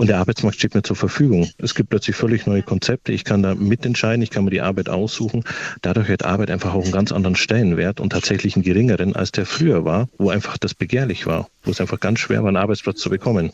[0.04, 1.50] und der Arbeitsmarkt steht mir zur Verfügung.
[1.60, 3.14] Es gibt plötzlich völlig neue Konzepte.
[3.14, 5.46] Ich kann da mitentscheiden, ich kann mir die Arbeit aussuchen.
[5.82, 9.46] Dadurch hat Arbeit einfach auch einen ganz anderen Stellenwert und tatsächlich einen geringeren, als der
[9.46, 13.00] früher war, wo einfach das begehrlich war, wo es einfach ganz schwer war, einen Arbeitsplatz
[13.00, 13.54] zu bekommen.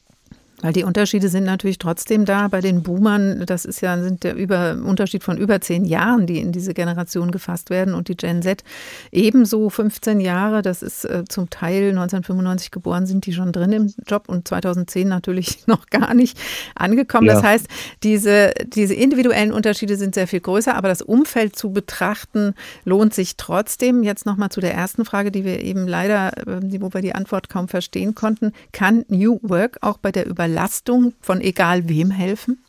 [0.61, 2.47] Weil die Unterschiede sind natürlich trotzdem da.
[2.49, 6.39] Bei den Boomern, das ist ja sind der über, Unterschied von über zehn Jahren, die
[6.39, 7.93] in diese Generation gefasst werden.
[7.93, 8.63] Und die Gen Z
[9.11, 10.61] ebenso 15 Jahre.
[10.61, 15.07] Das ist äh, zum Teil 1995 geboren, sind die schon drin im Job und 2010
[15.07, 16.37] natürlich noch gar nicht
[16.75, 17.27] angekommen.
[17.27, 17.35] Ja.
[17.35, 17.67] Das heißt,
[18.03, 22.53] diese, diese individuellen Unterschiede sind sehr viel größer, aber das Umfeld zu betrachten
[22.83, 24.03] lohnt sich trotzdem.
[24.03, 27.47] Jetzt nochmal zu der ersten Frage, die wir eben leider, äh, wo wir die Antwort
[27.47, 28.51] kaum verstehen konnten.
[28.73, 32.63] Kann New Work auch bei der Überlegung Überlastung von egal wem helfen?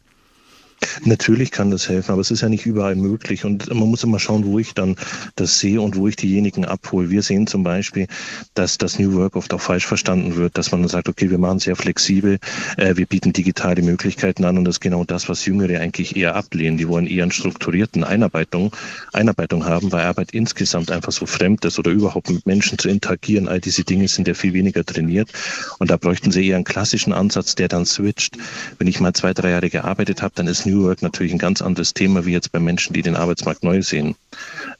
[1.05, 3.45] Natürlich kann das helfen, aber es ist ja nicht überall möglich.
[3.45, 4.97] Und man muss immer schauen, wo ich dann
[5.37, 7.11] das sehe und wo ich diejenigen abhole.
[7.11, 8.07] Wir sehen zum Beispiel,
[8.55, 11.39] dass das New Work oft auch falsch verstanden wird, dass man dann sagt, okay, wir
[11.39, 12.39] machen sehr flexibel,
[12.76, 16.35] äh, wir bieten digitale Möglichkeiten an und das ist genau das, was Jüngere eigentlich eher
[16.37, 16.78] ablehnen.
[16.78, 18.74] Die wollen eher einen strukturierten Einarbeitung,
[19.12, 23.49] Einarbeitung haben, weil Arbeit insgesamt einfach so fremd ist oder überhaupt mit Menschen zu interagieren.
[23.49, 25.31] All diese Dinge sind ja viel weniger trainiert.
[25.78, 28.37] Und da bräuchten sie eher einen klassischen Ansatz, der dann switcht.
[28.78, 31.62] Wenn ich mal zwei, drei Jahre gearbeitet habe, dann ist New Work natürlich ein ganz
[31.62, 34.14] anderes Thema wie jetzt bei Menschen, die den Arbeitsmarkt neu sehen.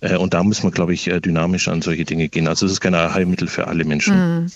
[0.01, 2.49] Äh, und da muss man, glaube ich, äh, dynamisch an solche Dinge gehen.
[2.49, 4.15] Also es ist kein Heilmittel für alle Menschen.
[4.15, 4.47] Hm.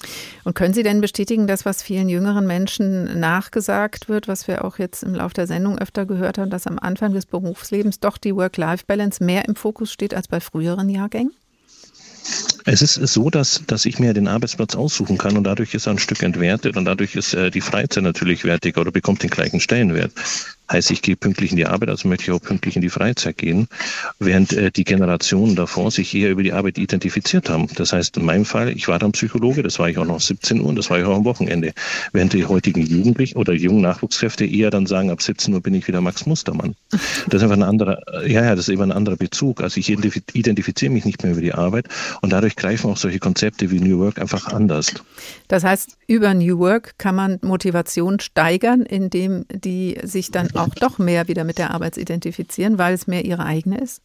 [0.44, 4.78] Und können Sie denn bestätigen, dass was vielen jüngeren Menschen nachgesagt wird, was wir auch
[4.78, 8.34] jetzt im Laufe der Sendung öfter gehört haben, dass am Anfang des Berufslebens doch die
[8.34, 11.32] Work-Life-Balance mehr im Fokus steht als bei früheren Jahrgängen?
[12.64, 15.92] Es ist so, dass, dass ich mir den Arbeitsplatz aussuchen kann und dadurch ist er
[15.92, 19.60] ein Stück entwertet und dadurch ist äh, die Freizeit natürlich wertiger oder bekommt den gleichen
[19.60, 20.12] Stellenwert.
[20.70, 23.36] Heißt, ich gehe pünktlich in die Arbeit, also möchte ich auch pünktlich in die Freizeit
[23.36, 23.68] gehen,
[24.18, 27.68] während äh, die Generationen davor sich eher über die Arbeit identifiziert haben.
[27.74, 30.60] Das heißt, in meinem Fall, ich war dann Psychologe, das war ich auch noch 17
[30.60, 31.72] Uhr und das war ich auch am Wochenende.
[32.12, 35.86] Während die heutigen Jugendlichen oder jungen Nachwuchskräfte eher dann sagen, ab 17 Uhr bin ich
[35.86, 36.74] wieder Max Mustermann.
[36.90, 39.60] Das ist einfach ein anderer, ja, ja, das ist eben ein anderer Bezug.
[39.60, 41.88] Also ich identifiziere mich nicht mehr über die Arbeit
[42.22, 44.94] und dadurch greifen auch solche Konzepte wie New Work einfach anders.
[45.48, 50.98] Das heißt, über New Work kann man Motivation steigern, indem die sich dann auch doch
[50.98, 54.02] mehr wieder mit der Arbeit identifizieren, weil es mehr ihre eigene ist?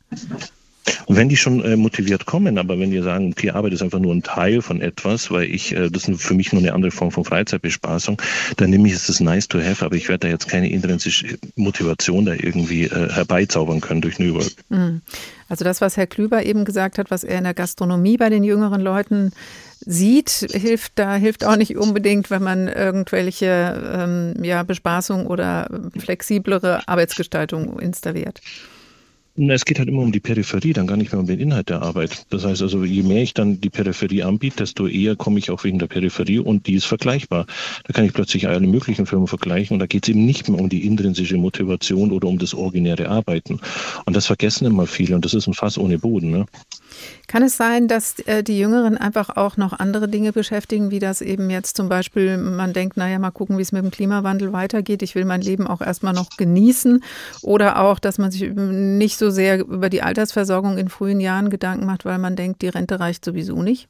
[1.05, 3.99] Und wenn die schon äh, motiviert kommen, aber wenn die sagen, okay, Arbeit ist einfach
[3.99, 6.91] nur ein Teil von etwas, weil ich, äh, das ist für mich nur eine andere
[6.91, 8.21] Form von Freizeitbespaßung,
[8.57, 11.37] dann nehme ich es das nice to have, aber ich werde da jetzt keine intrinsische
[11.55, 14.51] Motivation da irgendwie äh, herbeizaubern können durch New Work.
[14.69, 15.01] Mhm.
[15.49, 18.43] Also das, was Herr Klüber eben gesagt hat, was er in der Gastronomie bei den
[18.43, 19.31] jüngeren Leuten
[19.85, 26.87] sieht, hilft da hilft auch nicht unbedingt, wenn man irgendwelche ähm, ja, Bespaßung oder flexiblere
[26.87, 28.41] Arbeitsgestaltung installiert.
[29.35, 31.81] Es geht halt immer um die Peripherie, dann gar nicht mehr um den Inhalt der
[31.81, 32.25] Arbeit.
[32.29, 35.63] Das heißt also, je mehr ich dann die Peripherie anbiete, desto eher komme ich auch
[35.63, 37.45] wegen der Peripherie und die ist vergleichbar.
[37.85, 40.59] Da kann ich plötzlich alle möglichen Firmen vergleichen und da geht es eben nicht mehr
[40.59, 43.61] um die intrinsische Motivation oder um das originäre Arbeiten.
[44.05, 46.31] Und das vergessen immer viele und das ist ein Fass ohne Boden.
[46.31, 46.45] Ne?
[47.27, 51.21] Kann es sein, dass äh, die Jüngeren einfach auch noch andere Dinge beschäftigen, wie das
[51.21, 55.01] eben jetzt zum Beispiel, man denkt, naja, mal gucken, wie es mit dem Klimawandel weitergeht.
[55.03, 57.03] Ich will mein Leben auch erstmal noch genießen.
[57.41, 61.85] Oder auch, dass man sich nicht so sehr über die Altersversorgung in frühen Jahren Gedanken
[61.85, 63.87] macht, weil man denkt, die Rente reicht sowieso nicht?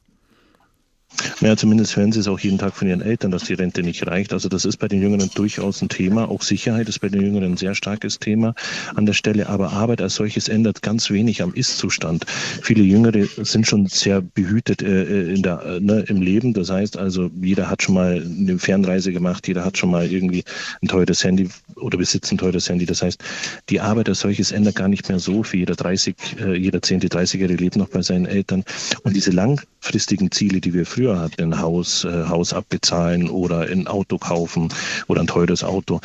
[1.40, 4.06] Ja, zumindest hören sie es auch jeden Tag von ihren Eltern, dass die Rente nicht
[4.06, 4.32] reicht.
[4.32, 6.28] Also das ist bei den Jüngeren durchaus ein Thema.
[6.28, 8.54] Auch Sicherheit ist bei den Jüngeren ein sehr starkes Thema
[8.94, 9.48] an der Stelle.
[9.48, 12.26] Aber Arbeit als solches ändert ganz wenig am Ist-Zustand.
[12.62, 16.52] Viele Jüngere sind schon sehr behütet äh, äh der, äh, ne, im Leben.
[16.52, 20.44] Das heißt also, jeder hat schon mal eine Fernreise gemacht, jeder hat schon mal irgendwie
[20.82, 22.86] ein teures Handy oder besitzt ein teures Handy.
[22.86, 23.20] Das heißt,
[23.68, 25.60] die Arbeit als solches ändert gar nicht mehr so viel.
[25.60, 28.64] Jeder 30, äh, jeder 10., 30-Jährige lebt noch bei seinen Eltern.
[29.02, 33.60] Und diese langfristigen Ziele, die wir früher früher hatten, ein Haus, äh, Haus abbezahlen oder
[33.60, 34.68] ein Auto kaufen
[35.08, 36.00] oder ein teures Auto.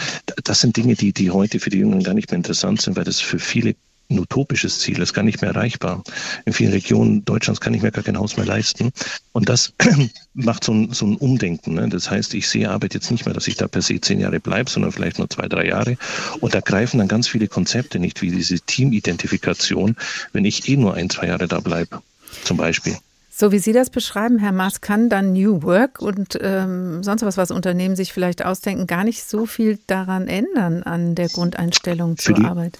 [0.45, 3.03] Das sind Dinge, die, die heute für die Jüngeren gar nicht mehr interessant sind, weil
[3.03, 3.75] das für viele
[4.09, 6.03] ein utopisches Ziel ist, gar nicht mehr erreichbar.
[6.45, 8.91] In vielen Regionen Deutschlands kann ich mir gar kein Haus mehr leisten.
[9.33, 9.73] Und das
[10.33, 11.73] macht so ein, so ein Umdenken.
[11.73, 11.89] Ne?
[11.89, 14.39] Das heißt, ich sehe Arbeit jetzt nicht mehr, dass ich da per se zehn Jahre
[14.39, 15.97] bleibe, sondern vielleicht nur zwei, drei Jahre.
[16.39, 19.97] Und da greifen dann ganz viele Konzepte nicht, wie diese Teamidentifikation,
[20.31, 22.01] wenn ich eh nur ein, zwei Jahre da bleibe,
[22.43, 22.95] zum Beispiel.
[23.37, 27.35] So wie Sie das beschreiben, Herr Maas, kann dann New Work und ähm, sonst was,
[27.35, 32.45] was Unternehmen sich vielleicht ausdenken, gar nicht so viel daran ändern an der Grundeinstellung zur
[32.45, 32.79] Arbeit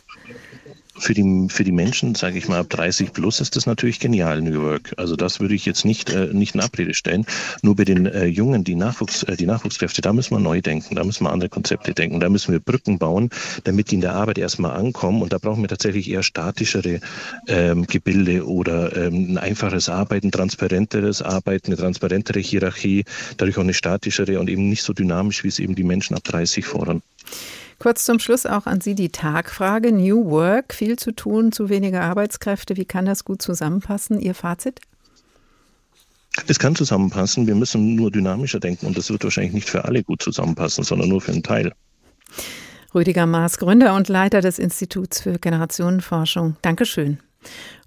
[0.98, 4.41] für die, für die Menschen, sage ich mal, ab 30 plus ist das natürlich genial,
[4.41, 4.93] New Work.
[4.98, 7.26] Also das würde ich jetzt nicht, äh, nicht in Abrede stellen.
[7.62, 10.96] Nur bei den äh, Jungen, die, Nachwuchs, äh, die Nachwuchskräfte, da müssen wir neu denken,
[10.96, 13.30] da müssen wir andere Konzepte denken, da müssen wir Brücken bauen,
[13.64, 15.22] damit die in der Arbeit erstmal ankommen.
[15.22, 17.02] Und da brauchen wir tatsächlich eher statischere
[17.48, 23.04] ähm, Gebilde oder ähm, ein einfaches Arbeiten, transparenteres Arbeiten, eine transparentere Hierarchie,
[23.38, 26.24] dadurch auch eine statischere und eben nicht so dynamisch, wie es eben die Menschen ab
[26.24, 27.02] 30 fordern.
[27.80, 29.91] Kurz zum Schluss auch an Sie die Tagfrage.
[29.91, 32.78] New Work, viel zu tun, zu wenige Arbeitskräfte.
[32.78, 34.19] Wie kann das gut zusammenpassen?
[34.19, 34.80] Ihr Fazit?
[36.47, 37.47] Das kann zusammenpassen.
[37.47, 41.09] Wir müssen nur dynamischer denken und das wird wahrscheinlich nicht für alle gut zusammenpassen, sondern
[41.09, 41.73] nur für einen Teil.
[42.93, 46.55] Rüdiger Maas, Gründer und Leiter des Instituts für Generationenforschung.
[46.61, 47.19] Dankeschön.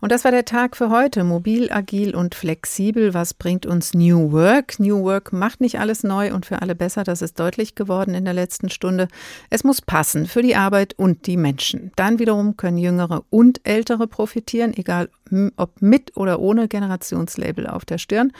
[0.00, 1.24] Und das war der Tag für heute.
[1.24, 3.14] Mobil, agil und flexibel.
[3.14, 4.78] Was bringt uns New Work?
[4.78, 7.02] New Work macht nicht alles neu und für alle besser.
[7.02, 9.08] Das ist deutlich geworden in der letzten Stunde.
[9.50, 11.90] Es muss passen für die Arbeit und die Menschen.
[11.96, 15.08] Dann wiederum können Jüngere und Ältere profitieren, egal
[15.56, 18.32] ob mit oder ohne Generationslabel auf der Stirn.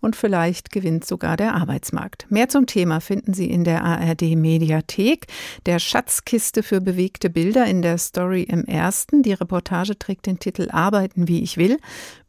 [0.00, 2.26] Und vielleicht gewinnt sogar der Arbeitsmarkt.
[2.30, 5.26] Mehr zum Thema finden Sie in der ARD Mediathek,
[5.66, 9.22] der Schatzkiste für bewegte Bilder in der Story im ersten.
[9.22, 11.78] Die Reportage trägt den Titel Arbeit arbeiten, wie ich will.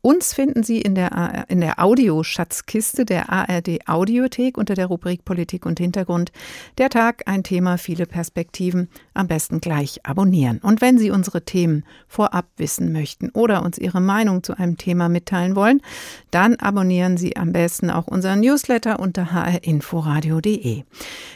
[0.05, 5.65] Uns finden Sie in der, in der Audioschatzkiste der ARD Audiothek unter der Rubrik Politik
[5.65, 6.31] und Hintergrund.
[6.77, 8.87] Der Tag, ein Thema, viele Perspektiven.
[9.15, 10.59] Am besten gleich abonnieren.
[10.59, 15.09] Und wenn Sie unsere Themen vorab wissen möchten oder uns Ihre Meinung zu einem Thema
[15.09, 15.81] mitteilen wollen,
[16.29, 20.83] dann abonnieren Sie am besten auch unseren Newsletter unter hrinforadio.de.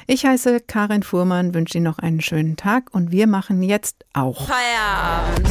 [0.05, 4.47] Ich heiße Karin Fuhrmann, wünsche Ihnen noch einen schönen Tag und wir machen jetzt auch
[4.47, 5.49] Feierabend.